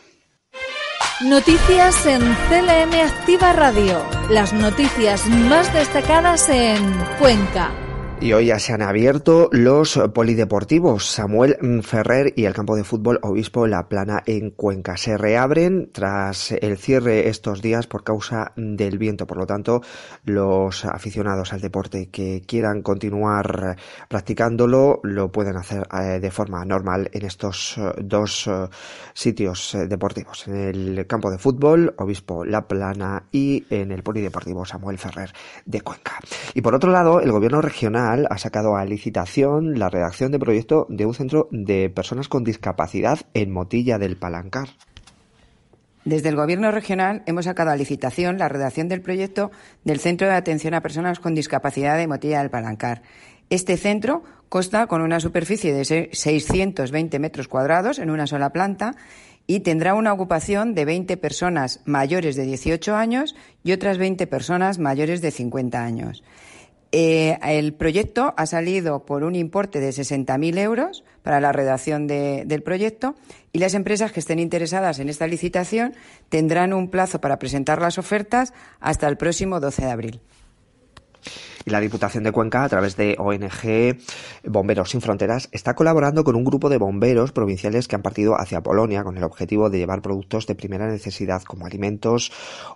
Noticias 1.22 2.06
en 2.06 2.22
CLM 2.50 2.94
Activa 3.06 3.54
Radio. 3.54 4.06
Las 4.30 4.54
noticias 4.54 5.26
más 5.28 5.74
destacadas 5.74 6.50
en 6.50 6.84
Cuenca. 7.20 7.85
Y 8.26 8.34
hoy 8.34 8.48
ya 8.48 8.58
se 8.58 8.74
han 8.74 8.82
abierto 8.82 9.50
los 9.52 10.00
polideportivos 10.12 11.06
Samuel 11.06 11.58
Ferrer 11.84 12.34
y 12.36 12.46
el 12.46 12.56
campo 12.56 12.76
de 12.76 12.84
fútbol 12.84 13.20
Obispo 13.22 13.68
La 13.68 13.88
Plana 13.88 14.24
en 14.26 14.50
Cuenca. 14.50 14.98
Se 14.98 15.16
reabren 15.16 15.92
tras 15.92 16.52
el 16.52 16.80
cierre 16.80 17.30
estos 17.30 17.62
días 17.62 17.86
por 17.86 18.04
causa 18.04 18.52
del 18.56 18.98
viento. 18.98 19.28
Por 19.28 19.38
lo 19.38 19.46
tanto, 19.46 19.84
los 20.24 20.86
aficionados 20.86 21.54
al 21.54 21.62
deporte 21.62 22.10
que 22.10 22.42
quieran 22.48 22.82
continuar 22.82 23.78
practicándolo 24.08 25.02
lo 25.04 25.32
pueden 25.32 25.58
hacer 25.58 25.88
eh, 25.94 26.20
de 26.20 26.32
forma 26.32 26.66
normal 26.66 27.12
en 27.14 27.26
estos 27.28 27.78
eh, 27.78 27.92
dos 28.02 28.48
eh, 28.48 28.68
sitios 29.14 29.78
deportivos. 29.88 30.48
En 30.48 30.56
el 30.56 31.06
campo 31.06 31.30
de 31.30 31.38
fútbol 31.38 31.94
Obispo 32.00 32.44
La 32.44 32.68
Plana 32.68 33.26
y 33.32 33.68
en 33.70 33.92
el 33.92 34.02
polideportivo 34.02 34.66
Samuel 34.66 34.98
Ferrer 34.98 35.32
de 35.64 35.82
Cuenca. 35.82 36.20
Y 36.56 36.62
por 36.62 36.74
otro 36.74 36.92
lado, 36.92 37.22
el 37.22 37.32
gobierno 37.32 37.62
regional 37.62 38.15
ha 38.30 38.38
sacado 38.38 38.76
a 38.76 38.86
licitación 38.86 39.78
la 39.78 39.90
redacción 39.90 40.32
de 40.32 40.40
proyecto 40.40 40.86
de 40.90 41.06
un 41.06 41.14
centro 41.14 41.48
de 41.52 41.90
personas 41.90 42.28
con 42.28 42.44
discapacidad 42.44 43.20
en 43.34 43.52
Motilla 43.52 43.98
del 43.98 44.18
Palancar. 44.18 44.70
Desde 46.06 46.30
el 46.30 46.36
Gobierno 46.36 46.72
regional 46.72 47.24
hemos 47.26 47.46
sacado 47.46 47.72
a 47.72 47.76
licitación 47.76 48.38
la 48.38 48.48
redacción 48.48 48.88
del 48.88 49.02
proyecto 49.02 49.52
del 49.84 50.00
Centro 50.00 50.28
de 50.28 50.36
Atención 50.36 50.76
a 50.76 50.82
Personas 50.82 51.20
con 51.20 51.34
Discapacidad 51.34 51.98
de 51.98 52.08
Motilla 52.08 52.40
del 52.40 52.52
Palancar. 52.52 53.02
Este 53.50 53.76
centro 53.76 54.24
consta 54.50 54.88
con 54.88 55.02
una 55.02 55.20
superficie 55.20 55.74
de 55.74 56.10
620 56.12 57.20
metros 57.20 57.48
cuadrados 57.48 58.00
en 58.00 58.12
una 58.12 58.28
sola 58.28 58.52
planta 58.52 58.96
y 59.48 59.62
tendrá 59.62 59.94
una 59.94 60.14
ocupación 60.14 60.74
de 60.74 60.86
20 60.86 61.18
personas 61.18 61.82
mayores 61.86 62.36
de 62.36 62.46
18 62.46 62.96
años 62.96 63.36
y 63.64 63.72
otras 63.72 63.98
20 63.98 64.28
personas 64.28 64.80
mayores 64.80 65.22
de 65.22 65.32
50 65.32 65.84
años. 65.84 66.24
Eh, 66.92 67.38
el 67.44 67.74
proyecto 67.74 68.34
ha 68.38 68.46
salido 68.46 69.06
por 69.06 69.24
un 69.24 69.36
importe 69.36 69.80
de 69.80 69.90
60.000 69.90 70.58
euros 70.60 71.04
para 71.24 71.42
la 71.42 71.52
redacción 71.52 72.08
del 72.08 72.64
proyecto 72.64 73.16
y 73.52 73.60
las 73.60 73.74
empresas 73.74 74.12
que 74.12 74.20
estén 74.20 74.40
interesadas 74.40 75.00
en 75.00 75.10
esta 75.10 75.28
licitación 75.28 75.94
tendrán 76.30 76.74
un 76.74 76.90
plazo 76.90 77.20
para 77.20 77.40
presentar 77.40 77.82
las 77.82 77.98
ofertas 77.98 78.54
hasta 78.80 79.08
el 79.08 79.18
próximo 79.18 79.60
12 79.60 79.86
de 79.86 79.92
abril 79.92 80.22
y 81.66 81.72
la 81.72 81.80
Diputación 81.80 82.24
de 82.24 82.32
Cuenca, 82.32 82.64
a 82.64 82.70
través 82.70 82.96
de 82.96 83.16
ONG 83.18 83.98
Bomberos 84.44 84.92
Sin 84.92 85.02
Fronteras, 85.02 85.50
está 85.52 85.74
colaborando 85.74 86.24
con 86.24 86.36
un 86.36 86.44
grupo 86.44 86.70
de 86.70 86.78
bomberos 86.78 87.32
provinciales 87.32 87.88
que 87.88 87.96
han 87.96 88.02
partido 88.02 88.40
hacia 88.40 88.62
Polonia 88.62 89.04
con 89.04 89.18
el 89.18 89.24
objetivo 89.24 89.70
de 89.70 89.80
llevar 89.80 90.02
productos 90.02 90.48
de 90.48 90.56
primera 90.56 90.88
necesidad 90.88 91.42
como 91.44 91.66
alimentos 91.66 92.32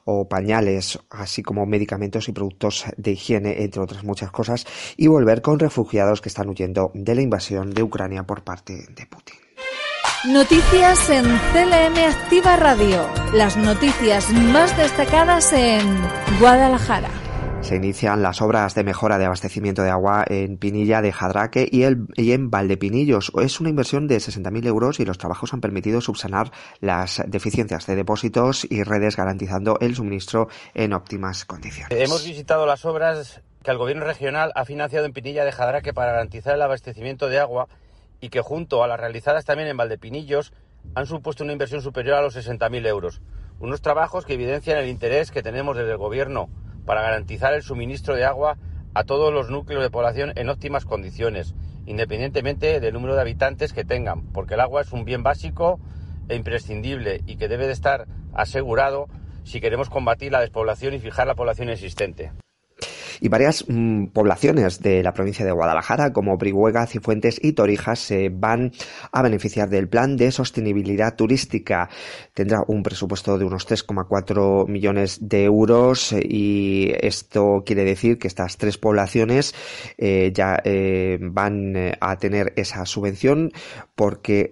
o 0.05 0.27
pañales, 0.27 0.99
así 1.09 1.43
como 1.43 1.65
medicamentos 1.65 2.27
y 2.27 2.31
productos 2.31 2.85
de 2.97 3.11
higiene, 3.11 3.63
entre 3.63 3.81
otras 3.81 4.03
muchas 4.03 4.31
cosas, 4.31 4.65
y 4.97 5.07
volver 5.07 5.41
con 5.41 5.59
refugiados 5.59 6.21
que 6.21 6.29
están 6.29 6.49
huyendo 6.49 6.91
de 6.93 7.15
la 7.15 7.21
invasión 7.21 7.73
de 7.73 7.83
Ucrania 7.83 8.23
por 8.23 8.43
parte 8.43 8.73
de 8.73 9.05
Putin. 9.05 9.37
Noticias 10.25 11.09
en 11.09 11.23
CLM 11.23 11.97
Activa 12.09 12.57
Radio. 12.57 13.07
Las 13.33 13.55
noticias 13.55 14.29
más 14.31 14.75
destacadas 14.75 15.53
en 15.53 15.79
Guadalajara. 16.39 17.28
Se 17.61 17.75
inician 17.75 18.23
las 18.23 18.41
obras 18.41 18.73
de 18.73 18.83
mejora 18.83 19.17
de 19.17 19.25
abastecimiento 19.25 19.83
de 19.83 19.89
agua 19.89 20.23
en 20.27 20.57
Pinilla 20.57 21.01
de 21.01 21.11
Jadraque 21.11 21.67
y, 21.69 21.83
el, 21.83 22.07
y 22.15 22.31
en 22.31 22.49
Valdepinillos. 22.49 23.31
Es 23.39 23.59
una 23.59 23.69
inversión 23.69 24.07
de 24.07 24.17
60.000 24.17 24.65
euros 24.65 24.99
y 24.99 25.05
los 25.05 25.17
trabajos 25.17 25.53
han 25.53 25.61
permitido 25.61 26.01
subsanar 26.01 26.51
las 26.79 27.21
deficiencias 27.27 27.85
de 27.85 27.95
depósitos 27.95 28.65
y 28.69 28.83
redes 28.83 29.17
garantizando 29.17 29.77
el 29.81 29.95
suministro 29.95 30.47
en 30.73 30.93
óptimas 30.93 31.45
condiciones. 31.45 31.99
Hemos 31.99 32.25
visitado 32.25 32.65
las 32.65 32.85
obras 32.85 33.41
que 33.61 33.71
el 33.71 33.77
gobierno 33.77 34.05
regional 34.05 34.51
ha 34.55 34.65
financiado 34.65 35.05
en 35.05 35.13
Pinilla 35.13 35.43
de 35.43 35.51
Jadraque 35.51 35.93
para 35.93 36.13
garantizar 36.13 36.55
el 36.55 36.61
abastecimiento 36.61 37.27
de 37.27 37.39
agua 37.39 37.67
y 38.21 38.29
que 38.29 38.41
junto 38.41 38.83
a 38.83 38.87
las 38.87 38.99
realizadas 38.99 39.45
también 39.45 39.69
en 39.69 39.77
Valdepinillos 39.77 40.53
han 40.95 41.05
supuesto 41.05 41.43
una 41.43 41.53
inversión 41.53 41.81
superior 41.81 42.15
a 42.15 42.21
los 42.21 42.35
60.000 42.35 42.87
euros. 42.87 43.21
Unos 43.59 43.81
trabajos 43.81 44.25
que 44.25 44.33
evidencian 44.33 44.77
el 44.77 44.87
interés 44.87 45.29
que 45.29 45.43
tenemos 45.43 45.75
desde 45.75 45.91
el 45.91 45.97
Gobierno 45.97 46.49
para 46.89 47.03
garantizar 47.03 47.53
el 47.53 47.61
suministro 47.61 48.15
de 48.15 48.25
agua 48.25 48.57
a 48.95 49.03
todos 49.03 49.31
los 49.31 49.51
núcleos 49.51 49.83
de 49.83 49.91
población 49.91 50.33
en 50.35 50.49
óptimas 50.49 50.85
condiciones, 50.85 51.53
independientemente 51.85 52.79
del 52.79 52.95
número 52.95 53.13
de 53.13 53.21
habitantes 53.21 53.73
que 53.73 53.85
tengan, 53.85 54.23
porque 54.33 54.55
el 54.55 54.59
agua 54.59 54.81
es 54.81 54.91
un 54.91 55.05
bien 55.05 55.21
básico 55.21 55.79
e 56.29 56.35
imprescindible 56.35 57.21
y 57.27 57.35
que 57.35 57.47
debe 57.47 57.67
de 57.67 57.73
estar 57.73 58.07
asegurado 58.33 59.07
si 59.43 59.61
queremos 59.61 59.91
combatir 59.91 60.31
la 60.31 60.41
despoblación 60.41 60.95
y 60.95 60.99
fijar 60.99 61.27
la 61.27 61.35
población 61.35 61.69
existente 61.69 62.31
y 63.19 63.29
varias 63.29 63.65
mm, 63.67 64.07
poblaciones 64.07 64.81
de 64.81 65.03
la 65.03 65.13
provincia 65.13 65.45
de 65.45 65.51
Guadalajara, 65.51 66.13
como 66.13 66.37
Brihuega, 66.37 66.87
Cifuentes 66.87 67.39
y 67.41 67.53
Torijas, 67.53 67.99
se 67.99 68.29
van 68.29 68.71
a 69.11 69.21
beneficiar 69.21 69.69
del 69.69 69.87
plan 69.89 70.17
de 70.17 70.31
sostenibilidad 70.31 71.15
turística. 71.15 71.89
Tendrá 72.33 72.63
un 72.67 72.83
presupuesto 72.83 73.37
de 73.37 73.45
unos 73.45 73.67
3,4 73.67 74.67
millones 74.67 75.19
de 75.21 75.43
euros 75.43 76.13
y 76.13 76.91
esto 77.01 77.63
quiere 77.65 77.83
decir 77.83 78.17
que 78.17 78.27
estas 78.27 78.57
tres 78.57 78.77
poblaciones 78.77 79.53
eh, 79.97 80.31
ya 80.33 80.61
eh, 80.63 81.17
van 81.21 81.75
eh, 81.75 81.97
a 81.99 82.17
tener 82.17 82.53
esa 82.55 82.85
subvención 82.85 83.51
porque 83.95 84.49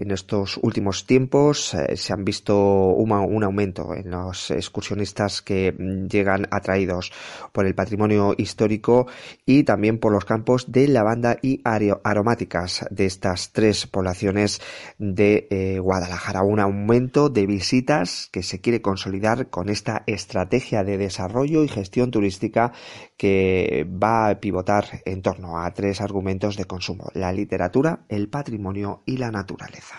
en 0.00 0.10
estos 0.10 0.58
últimos 0.60 1.06
tiempos 1.06 1.76
se 1.94 2.12
han 2.12 2.24
visto 2.24 2.56
un 2.56 3.44
aumento 3.44 3.94
en 3.94 4.10
los 4.10 4.50
excursionistas 4.50 5.40
que 5.40 5.72
mm, 5.72 6.06
llegan 6.08 6.48
atraídos 6.50 7.12
por 7.52 7.66
el 7.66 7.74
patrimonio 7.74 8.07
histórico 8.36 9.06
y 9.46 9.64
también 9.64 9.98
por 9.98 10.12
los 10.12 10.24
campos 10.24 10.70
de 10.72 10.88
lavanda 10.88 11.38
y 11.42 11.60
aromáticas 11.64 12.86
de 12.90 13.06
estas 13.06 13.52
tres 13.52 13.86
poblaciones 13.86 14.60
de 14.98 15.46
eh, 15.50 15.78
Guadalajara. 15.78 16.42
Un 16.42 16.60
aumento 16.60 17.28
de 17.28 17.46
visitas 17.46 18.28
que 18.32 18.42
se 18.42 18.60
quiere 18.60 18.82
consolidar 18.82 19.50
con 19.50 19.68
esta 19.68 20.02
estrategia 20.06 20.84
de 20.84 20.98
desarrollo 20.98 21.64
y 21.64 21.68
gestión 21.68 22.10
turística 22.10 22.72
que 23.16 23.86
va 24.02 24.28
a 24.28 24.40
pivotar 24.40 25.02
en 25.04 25.22
torno 25.22 25.58
a 25.58 25.72
tres 25.72 26.00
argumentos 26.00 26.56
de 26.56 26.64
consumo, 26.64 27.10
la 27.14 27.32
literatura, 27.32 28.04
el 28.08 28.28
patrimonio 28.28 29.02
y 29.06 29.16
la 29.16 29.30
naturaleza. 29.30 29.96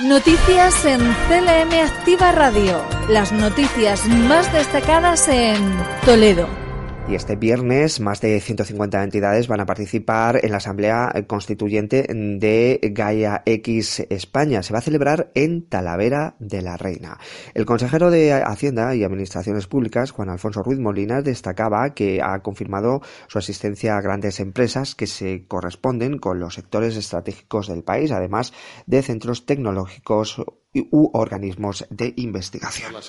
Noticias 0.00 0.84
en 0.84 1.00
CLM 1.00 1.72
Activa 1.84 2.30
Radio. 2.30 2.80
Las 3.08 3.32
noticias 3.32 4.06
más 4.06 4.52
destacadas 4.52 5.26
en 5.28 5.58
Toledo. 6.04 6.67
Y 7.10 7.14
este 7.14 7.36
viernes 7.36 8.00
más 8.00 8.20
de 8.20 8.38
150 8.38 9.02
entidades 9.02 9.48
van 9.48 9.60
a 9.60 9.66
participar 9.66 10.44
en 10.44 10.50
la 10.50 10.58
Asamblea 10.58 11.10
Constituyente 11.26 12.06
de 12.06 12.80
Gaia 12.92 13.42
X 13.46 14.04
España. 14.10 14.62
Se 14.62 14.74
va 14.74 14.80
a 14.80 14.82
celebrar 14.82 15.32
en 15.34 15.66
Talavera 15.66 16.36
de 16.38 16.60
la 16.60 16.76
Reina. 16.76 17.18
El 17.54 17.64
consejero 17.64 18.10
de 18.10 18.34
Hacienda 18.34 18.94
y 18.94 19.04
Administraciones 19.04 19.66
Públicas, 19.66 20.10
Juan 20.10 20.28
Alfonso 20.28 20.62
Ruiz 20.62 20.78
Molinas, 20.78 21.24
destacaba 21.24 21.94
que 21.94 22.20
ha 22.22 22.40
confirmado 22.40 23.00
su 23.26 23.38
asistencia 23.38 23.96
a 23.96 24.02
grandes 24.02 24.38
empresas 24.38 24.94
que 24.94 25.06
se 25.06 25.46
corresponden 25.46 26.18
con 26.18 26.38
los 26.40 26.56
sectores 26.56 26.94
estratégicos 26.94 27.68
del 27.68 27.84
país, 27.84 28.12
además 28.12 28.52
de 28.84 29.00
centros 29.00 29.46
tecnológicos 29.46 30.42
u 30.74 31.10
organismos 31.14 31.86
de 31.88 32.12
investigación. 32.16 32.92
La 32.92 33.00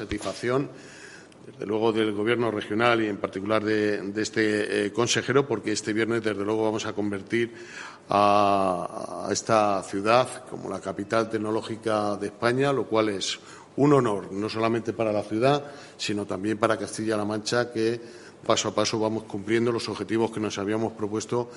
desde 1.52 1.66
luego 1.66 1.92
del 1.92 2.14
Gobierno 2.14 2.52
regional 2.52 3.02
y 3.02 3.08
en 3.08 3.18
particular 3.18 3.64
de, 3.64 4.14
este 4.18 4.86
eh, 4.86 4.92
consejero, 4.92 5.48
porque 5.48 5.72
este 5.72 5.94
viernes, 5.94 6.24
desde 6.24 6.46
luego, 6.46 6.64
vamos 6.64 6.86
a 6.86 6.94
convertir 6.94 7.54
a, 8.10 9.28
esta 9.32 9.82
ciudad 9.84 10.46
como 10.50 10.70
la 10.70 10.80
capital 10.80 11.30
tecnológica 11.30 12.16
de 12.18 12.28
España, 12.28 12.72
lo 12.72 12.86
cual 12.86 13.10
es 13.10 13.40
un 13.78 13.94
honor, 13.94 14.32
no 14.32 14.50
solamente 14.50 14.94
para 14.94 15.12
la 15.12 15.24
ciudad, 15.24 15.66
sino 15.98 16.26
también 16.26 16.58
para 16.58 16.78
Castilla-La 16.78 17.26
Mancha, 17.26 17.72
que 17.72 18.00
paso 18.46 18.70
a 18.70 18.76
paso 18.76 19.00
vamos 19.00 19.24
cumpliendo 19.24 19.72
los 19.72 19.90
objetivos 19.90 20.32
que 20.32 20.40
nos 20.40 20.58
habíamos 20.58 20.94
propuesto 20.94 21.50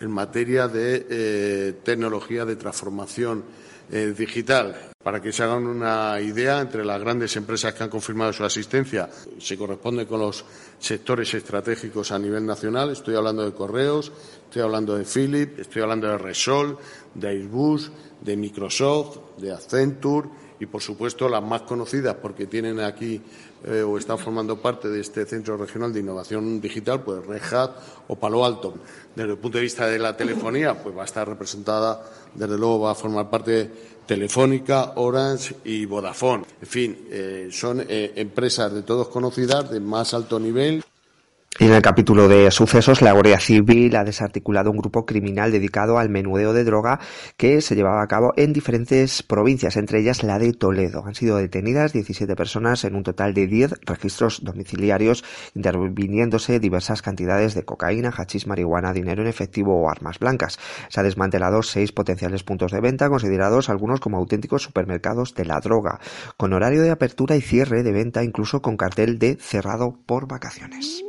en 0.00 0.10
materia 0.10 0.68
de 0.68 1.06
eh, 1.08 1.74
tecnología 1.82 2.44
de 2.44 2.56
transformación 2.56 3.44
eh, 3.90 4.14
digital. 4.16 4.76
Para 5.02 5.22
que 5.22 5.32
se 5.32 5.42
hagan 5.42 5.66
una 5.66 6.20
idea, 6.20 6.60
entre 6.60 6.84
las 6.84 7.00
grandes 7.00 7.34
empresas 7.36 7.72
que 7.72 7.84
han 7.84 7.88
confirmado 7.88 8.32
su 8.32 8.44
asistencia, 8.44 9.08
se 9.38 9.56
corresponde 9.56 10.06
con 10.06 10.20
los 10.20 10.44
sectores 10.78 11.32
estratégicos 11.32 12.12
a 12.12 12.18
nivel 12.18 12.44
nacional. 12.44 12.90
Estoy 12.90 13.14
hablando 13.14 13.44
de 13.44 13.52
Correos, 13.52 14.12
estoy 14.44 14.62
hablando 14.62 14.96
de 14.96 15.04
Philip, 15.04 15.58
estoy 15.60 15.82
hablando 15.82 16.08
de 16.08 16.18
Resol, 16.18 16.76
de 17.14 17.28
Airbus, 17.28 17.90
de 18.20 18.36
Microsoft, 18.36 19.18
de 19.38 19.52
Accenture 19.52 20.28
y, 20.60 20.66
por 20.66 20.82
supuesto, 20.82 21.28
las 21.28 21.42
más 21.42 21.62
conocidas 21.62 22.16
porque 22.20 22.46
tienen 22.46 22.80
aquí 22.80 23.20
eh, 23.64 23.82
o 23.82 23.98
están 23.98 24.18
formando 24.18 24.60
parte 24.60 24.88
de 24.88 25.00
este 25.00 25.24
Centro 25.24 25.56
Regional 25.56 25.92
de 25.92 26.00
Innovación 26.00 26.60
Digital, 26.60 27.02
pues 27.02 27.24
Red 27.26 27.42
Hat 27.52 27.70
o 28.08 28.16
Palo 28.16 28.44
Alto. 28.44 28.74
Desde 29.14 29.32
el 29.32 29.38
punto 29.38 29.58
de 29.58 29.62
vista 29.62 29.86
de 29.86 29.98
la 29.98 30.16
telefonía, 30.16 30.82
pues 30.82 30.96
va 30.96 31.02
a 31.02 31.06
estar 31.06 31.28
representada 31.28 32.02
desde 32.34 32.56
luego 32.56 32.80
va 32.80 32.92
a 32.92 32.94
formar 32.94 33.30
parte 33.30 33.70
Telefónica, 34.06 34.92
Orange 34.96 35.56
y 35.64 35.84
Vodafone. 35.84 36.44
En 36.62 36.66
fin, 36.66 36.98
eh, 37.10 37.48
son 37.50 37.84
eh, 37.86 38.12
empresas 38.16 38.72
de 38.72 38.82
todos 38.82 39.08
conocidas, 39.08 39.70
de 39.70 39.80
más 39.80 40.14
alto 40.14 40.40
nivel. 40.40 40.82
En 41.60 41.72
el 41.72 41.82
capítulo 41.82 42.28
de 42.28 42.52
sucesos, 42.52 43.02
la 43.02 43.10
Guardia 43.10 43.40
Civil 43.40 43.96
ha 43.96 44.04
desarticulado 44.04 44.70
un 44.70 44.76
grupo 44.76 45.04
criminal 45.04 45.50
dedicado 45.50 45.98
al 45.98 46.08
menudeo 46.08 46.52
de 46.52 46.62
droga 46.62 47.00
que 47.36 47.60
se 47.62 47.74
llevaba 47.74 48.00
a 48.00 48.06
cabo 48.06 48.32
en 48.36 48.52
diferentes 48.52 49.24
provincias, 49.24 49.76
entre 49.76 49.98
ellas 49.98 50.22
la 50.22 50.38
de 50.38 50.52
Toledo. 50.52 51.02
Han 51.04 51.16
sido 51.16 51.36
detenidas 51.36 51.92
17 51.92 52.36
personas 52.36 52.84
en 52.84 52.94
un 52.94 53.02
total 53.02 53.34
de 53.34 53.48
10 53.48 53.74
registros 53.86 54.44
domiciliarios, 54.44 55.24
interviniéndose 55.56 56.60
diversas 56.60 57.02
cantidades 57.02 57.56
de 57.56 57.64
cocaína, 57.64 58.14
hachís, 58.16 58.46
marihuana, 58.46 58.92
dinero 58.92 59.22
en 59.22 59.28
efectivo 59.28 59.82
o 59.82 59.90
armas 59.90 60.20
blancas. 60.20 60.60
Se 60.90 61.00
ha 61.00 61.02
desmantelado 61.02 61.64
seis 61.64 61.90
potenciales 61.90 62.44
puntos 62.44 62.70
de 62.70 62.80
venta, 62.80 63.10
considerados 63.10 63.68
algunos 63.68 63.98
como 63.98 64.18
auténticos 64.18 64.62
supermercados 64.62 65.34
de 65.34 65.44
la 65.44 65.58
droga, 65.58 65.98
con 66.36 66.52
horario 66.52 66.82
de 66.82 66.90
apertura 66.90 67.34
y 67.34 67.40
cierre 67.40 67.82
de 67.82 67.90
venta, 67.90 68.22
incluso 68.22 68.62
con 68.62 68.76
cartel 68.76 69.18
de 69.18 69.36
cerrado 69.40 69.98
por 70.06 70.28
vacaciones. 70.28 71.02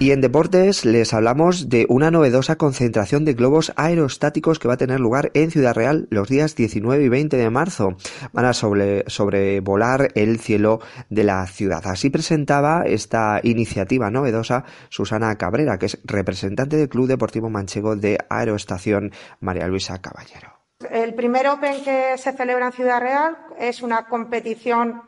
Y 0.00 0.12
en 0.12 0.20
deportes 0.20 0.84
les 0.84 1.12
hablamos 1.12 1.68
de 1.68 1.84
una 1.88 2.12
novedosa 2.12 2.54
concentración 2.54 3.24
de 3.24 3.34
globos 3.34 3.72
aerostáticos 3.74 4.60
que 4.60 4.68
va 4.68 4.74
a 4.74 4.78
tener 4.78 5.00
lugar 5.00 5.32
en 5.34 5.50
Ciudad 5.50 5.74
Real 5.74 6.06
los 6.10 6.28
días 6.28 6.54
19 6.54 7.02
y 7.02 7.08
20 7.08 7.36
de 7.36 7.50
marzo. 7.50 7.96
Van 8.32 8.44
a 8.44 8.52
sobrevolar 8.52 10.12
el 10.14 10.38
cielo 10.38 10.78
de 11.10 11.24
la 11.24 11.44
ciudad. 11.48 11.84
Así 11.84 12.10
presentaba 12.10 12.84
esta 12.86 13.40
iniciativa 13.42 14.08
novedosa 14.08 14.64
Susana 14.88 15.36
Cabrera, 15.36 15.80
que 15.80 15.86
es 15.86 15.98
representante 16.04 16.76
del 16.76 16.88
Club 16.88 17.08
Deportivo 17.08 17.50
Manchego 17.50 17.96
de 17.96 18.18
Aeroestación 18.30 19.10
María 19.40 19.66
Luisa 19.66 20.00
Caballero. 20.00 20.52
El 20.92 21.14
primer 21.14 21.48
Open 21.48 21.82
que 21.82 22.16
se 22.18 22.32
celebra 22.34 22.66
en 22.66 22.72
Ciudad 22.72 23.00
Real 23.00 23.36
es 23.58 23.82
una 23.82 24.06
competición 24.06 25.02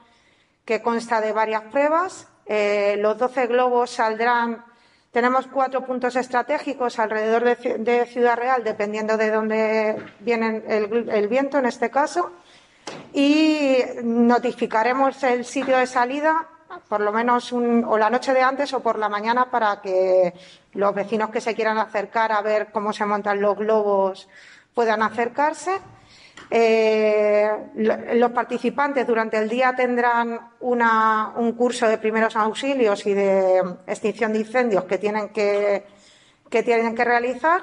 que 0.70 0.82
consta 0.82 1.20
de 1.20 1.32
varias 1.32 1.62
pruebas. 1.62 2.28
Eh, 2.46 2.94
los 3.00 3.18
12 3.18 3.48
globos 3.48 3.90
saldrán. 3.90 4.64
Tenemos 5.10 5.48
cuatro 5.48 5.84
puntos 5.84 6.14
estratégicos 6.14 7.00
alrededor 7.00 7.42
de, 7.42 8.06
Ciudad 8.06 8.36
Real, 8.36 8.62
dependiendo 8.62 9.16
de 9.16 9.32
dónde 9.32 9.96
viene 10.20 10.62
el, 10.68 11.26
viento 11.26 11.58
en 11.58 11.66
este 11.66 11.90
caso. 11.90 12.30
Y 13.12 13.78
notificaremos 14.04 15.20
el 15.24 15.44
sitio 15.44 15.76
de 15.76 15.88
salida 15.88 16.46
por 16.88 17.00
lo 17.00 17.10
menos 17.10 17.52
o 17.52 17.98
la 17.98 18.08
noche 18.08 18.32
de 18.32 18.42
antes 18.42 18.72
o 18.72 18.78
por 18.78 18.96
la 18.96 19.08
mañana 19.08 19.50
para 19.50 19.80
que 19.80 20.32
los 20.74 20.94
vecinos 20.94 21.30
que 21.30 21.40
se 21.40 21.56
quieran 21.56 21.78
acercar 21.78 22.30
a 22.30 22.42
ver 22.42 22.70
cómo 22.70 22.92
se 22.92 23.04
montan 23.04 23.40
los 23.40 23.58
globos 23.58 24.28
puedan 24.72 25.02
acercarse. 25.02 25.80
Eh, 26.52 27.48
los 27.76 28.32
participantes 28.32 29.06
durante 29.06 29.38
el 29.38 29.48
día 29.48 29.72
tendrán 29.76 30.50
un 30.60 31.52
curso 31.52 31.86
de 31.86 31.96
primeros 31.96 32.34
auxilios 32.34 33.06
y 33.06 33.14
de 33.14 33.58
extinción 33.86 34.32
de 34.32 34.40
incendios 34.40 34.84
que 34.84 34.98
tienen 34.98 35.28
que, 35.28 35.86
tienen 36.50 36.96
que 36.96 37.04
realizar 37.04 37.62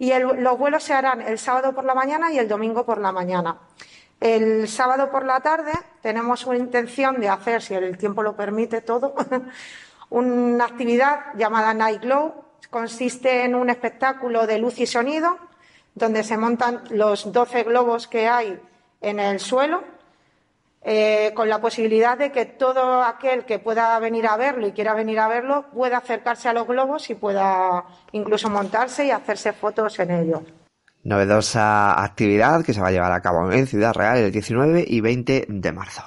y 0.00 0.12
los 0.18 0.58
vuelos 0.58 0.82
se 0.82 0.94
harán 0.94 1.20
el 1.20 1.38
sábado 1.38 1.72
por 1.72 1.84
la 1.84 1.94
mañana 1.94 2.32
y 2.32 2.38
el 2.38 2.48
domingo 2.48 2.84
por 2.84 3.00
la 3.00 3.12
mañana. 3.12 3.58
El 4.20 4.66
sábado 4.66 5.12
por 5.12 5.24
la 5.24 5.38
tarde 5.38 5.72
tenemos 6.02 6.44
una 6.46 6.58
intención 6.58 7.20
de 7.20 7.28
hacer, 7.28 7.62
si 7.62 7.74
el 7.74 7.96
tiempo 7.96 8.24
lo 8.24 8.34
permite 8.34 8.80
todo, 8.80 9.14
una 10.10 10.64
actividad 10.64 11.34
llamada 11.36 11.72
Night 11.72 12.02
Glow. 12.02 12.34
Consiste 12.68 13.44
en 13.44 13.54
un 13.54 13.70
espectáculo 13.70 14.48
de 14.48 14.58
luz 14.58 14.80
y 14.80 14.86
sonido 14.86 15.38
donde 15.94 16.24
se 16.24 16.36
montan 16.36 16.84
los 16.90 17.32
12 17.32 17.64
globos 17.64 18.08
que 18.08 18.28
hay 18.28 18.60
en 19.00 19.20
el 19.20 19.40
suelo. 19.40 19.82
eh, 20.84 21.32
con 21.34 21.48
la 21.48 21.60
posibilidad 21.60 22.18
de 22.18 22.30
que 22.30 22.44
todo 22.44 23.02
aquel 23.02 23.46
que 23.46 23.58
pueda 23.58 23.98
venir 24.00 24.26
a 24.26 24.36
verlo 24.36 24.66
y 24.66 24.72
quiera 24.72 24.92
venir 24.92 25.18
a 25.18 25.28
verlo 25.28 25.64
pueda 25.72 25.96
acercarse 25.96 26.48
a 26.48 26.52
los 26.52 26.66
globos 26.66 27.08
y 27.08 27.14
pueda 27.14 27.84
incluso 28.12 28.50
montarse 28.50 29.06
y 29.06 29.10
hacerse 29.10 29.54
fotos 29.54 29.98
en 29.98 30.10
ellos. 30.10 30.42
Novedosa 31.02 32.02
actividad 32.02 32.62
que 32.64 32.74
se 32.74 32.80
va 32.80 32.88
a 32.88 32.92
llevar 32.92 33.12
a 33.12 33.20
cabo 33.22 33.50
en 33.50 33.66
Ciudad 33.66 33.94
Real 33.94 34.18
el 34.18 34.32
19 34.32 34.84
y 34.86 35.00
20 35.00 35.46
de 35.48 35.72
marzo. 35.72 36.02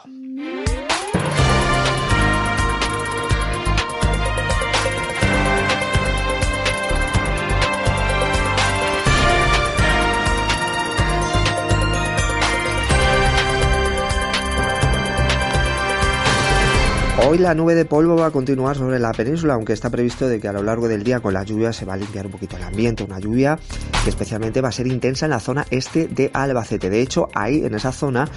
Hoy 17.30 17.40
la 17.40 17.54
nube 17.54 17.76
de 17.76 17.84
polvo 17.84 18.16
va 18.16 18.28
a 18.28 18.32
continuar 18.32 18.78
sobre 18.78 19.00
la 19.00 19.12
península, 19.12 19.56
aunque 19.56 19.74
está 19.74 19.90
previsto 19.90 20.30
de 20.30 20.40
que 20.40 20.48
a 20.48 20.54
lo 20.54 20.64
largo 20.64 20.88
del 20.88 21.04
día 21.04 21.20
con 21.20 21.34
la 21.34 21.44
lluvia 21.44 21.74
se 21.74 21.84
va 21.84 21.96
a 21.96 21.98
limpiar 21.98 22.26
un 22.26 22.32
poquito 22.32 22.56
el 22.56 22.64
ambiente, 22.64 23.04
una 23.04 23.20
lluvia 23.20 23.60
que 24.06 24.10
especialmente 24.12 24.62
va 24.62 24.70
a 24.70 24.72
ser 24.72 24.88
intensa 24.88 25.26
en 25.26 25.32
la 25.32 25.42
zona 25.42 25.66
este 25.70 26.08
de 26.08 26.32
Albacete. 26.34 26.90
De 26.90 27.02
hecho, 27.02 27.28
ahí 27.34 27.66
en 27.66 27.76
esa 27.76 27.92
zona, 27.92 28.30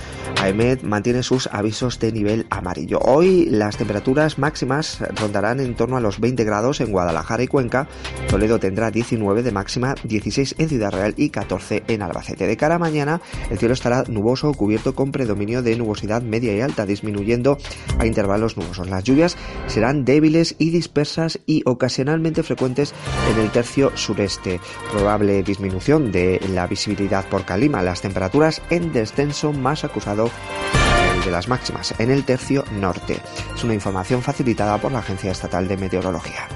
AEMET 0.43 0.83
mantiene 0.83 1.23
sus 1.23 1.49
avisos 1.53 2.01
de 2.01 2.11
nivel 2.11 2.49
amarillo. 2.51 2.99
Hoy 2.99 3.45
las 3.45 3.77
temperaturas 3.77 4.41
máximas 4.41 4.99
rondarán 5.15 5.61
en 5.61 5.77
torno 5.77 5.97
a 5.97 6.01
los 6.01 6.19
20 6.19 6.43
grados 6.43 6.81
en 6.81 6.91
Guadalajara 6.91 7.45
y 7.45 7.47
Cuenca. 7.47 7.87
Toledo 8.29 8.59
tendrá 8.59 8.91
19 8.91 9.45
de 9.45 9.53
máxima, 9.53 9.95
16 10.03 10.57
en 10.59 10.69
Ciudad 10.69 10.91
Real 10.91 11.15
y 11.17 11.31
14 11.31 11.85
en 11.87 12.03
Albacete. 12.03 12.49
De 12.49 12.57
cara 12.57 12.75
a 12.75 12.79
mañana, 12.81 13.21
el 13.51 13.59
cielo 13.61 13.75
estará 13.75 14.03
nuboso, 14.09 14.53
cubierto 14.53 14.97
con 14.97 15.13
predominio 15.13 15.63
de 15.63 15.77
nubosidad 15.77 16.23
media 16.23 16.57
y 16.57 16.61
alta, 16.61 16.87
disminuyendo 16.87 17.57
a 18.01 18.05
intervalos 18.05 18.57
nubosos. 18.57 18.80
Las 18.85 19.05
lluvias 19.05 19.37
serán 19.67 20.05
débiles 20.05 20.55
y 20.59 20.71
dispersas 20.71 21.41
y 21.47 21.63
ocasionalmente 21.67 22.43
frecuentes 22.43 22.95
en 23.33 23.41
el 23.41 23.51
tercio 23.51 23.93
sureste. 23.97 24.61
Probable 24.93 25.43
disminución 25.43 26.13
de 26.13 26.41
la 26.53 26.67
visibilidad 26.67 27.27
por 27.29 27.45
calima. 27.45 27.83
Las 27.83 28.01
temperaturas 28.01 28.63
en 28.71 28.93
descenso 28.93 29.53
más 29.53 29.85
acusado 29.85 30.31
de 31.25 31.31
las 31.31 31.49
máximas 31.49 31.95
en 31.99 32.11
el 32.11 32.25
tercio 32.25 32.65
norte. 32.81 33.19
Es 33.55 33.65
una 33.65 33.75
información 33.75 34.23
facilitada 34.23 34.79
por 34.79 34.93
la 34.93 35.01
Agencia 35.01 35.33
Estatal 35.33 35.69
de 35.69 35.77
Meteorología. 35.77 36.49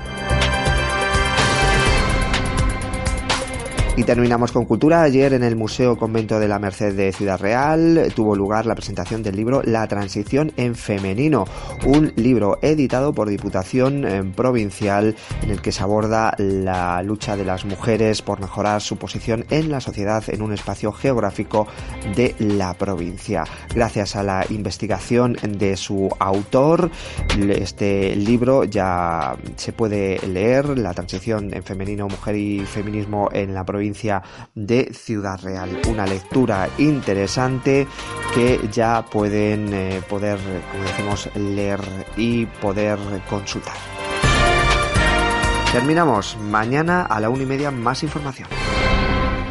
Y 3.97 4.03
terminamos 4.03 4.51
con 4.51 4.65
cultura. 4.65 5.03
Ayer 5.03 5.35
en 5.35 5.45
el 5.45 5.55
Museo 5.55 5.97
Convento 5.97 6.41
de 6.41 6.49
la 6.49 6.59
Merced 6.59 6.97
de 6.97 7.13
Ciudad 7.13 7.39
Real 7.39 8.13
tuvo 8.13 8.35
lugar 8.35 8.67
la 8.67 8.75
presentación 8.75 9.23
del 9.23 9.37
libro 9.37 9.63
La 9.65 9.87
Transición 9.87 10.51
en 10.57 10.75
Femenino, 10.75 11.45
un 11.87 12.13
libro 12.17 12.59
editado 12.61 13.13
por 13.13 13.29
Diputación 13.29 14.05
eh, 14.05 14.25
Provincial 14.35 15.15
en 15.43 15.51
el 15.51 15.63
que 15.63 15.71
se 15.71 15.85
aborda 15.85 16.35
la 16.39 17.05
lucha 17.05 17.37
de 17.37 17.45
las 17.45 17.65
mujeres 17.65 18.21
por 18.21 18.41
mejorar 18.41 18.81
su 18.81 18.97
posición 18.97 19.45
en 19.51 19.71
la 19.71 19.81
sociedad 19.81 20.25
en 20.27 20.43
un 20.43 20.53
espacio 20.53 20.91
geográfico 20.91 21.69
de 22.17 22.35
la 22.41 22.75
provincia. 22.75 23.45
Gracias 23.73 24.17
a 24.17 24.25
la 24.25 24.45
investigación 24.51 25.37
de 25.57 25.77
su 25.77 26.11
autor, 26.19 26.91
este 27.39 28.17
libro 28.17 28.65
ya 28.65 29.37
se 29.55 29.73
puede 29.73 30.19
leer, 30.27 30.79
La 30.79 30.95
Transición 30.95 31.55
en 31.55 31.63
Femenino, 31.63 32.09
Mujer 32.09 32.35
y 32.35 32.59
Feminismo 32.67 33.29
en 33.33 33.55
la 33.55 33.65
provincia 33.85 34.23
de 34.55 34.95
Ciudad 34.95 35.39
Real. 35.43 35.83
Una 35.89 36.07
lectura 36.07 36.71
interesante 36.79 37.87
que 38.35 38.59
ya 38.73 39.05
pueden 39.05 39.73
eh, 39.75 40.03
poder, 40.09 40.39
como 40.73 40.85
decimos, 40.85 41.29
leer 41.35 41.81
y 42.17 42.47
poder 42.47 42.99
consultar. 43.29 43.77
Terminamos 45.71 46.39
mañana 46.39 47.03
a 47.03 47.21
la 47.21 47.29
una 47.29 47.43
y 47.43 47.47
media 47.47 47.71
más 47.71 48.03
información. 48.03 48.49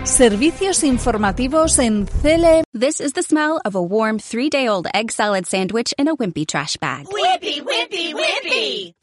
Servicios 0.03 0.83
informativos 0.83 1.77
en 1.77 2.05
CLM. 2.05 2.63
This 2.73 2.99
is 2.99 3.13
the 3.13 3.21
smell 3.21 3.59
of 3.63 3.75
a 3.75 3.81
warm 3.81 4.17
three-day-old 4.17 4.87
egg 4.95 5.11
salad 5.11 5.45
sandwich 5.45 5.93
in 5.99 6.07
a 6.07 6.15
wimpy 6.15 6.45
trash 6.45 6.77
bag. 6.77 7.05
Wimpy, 7.05 7.61
wimpy, 7.61 8.13
wimpy! 8.13 8.93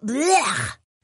Blech! 0.00 0.85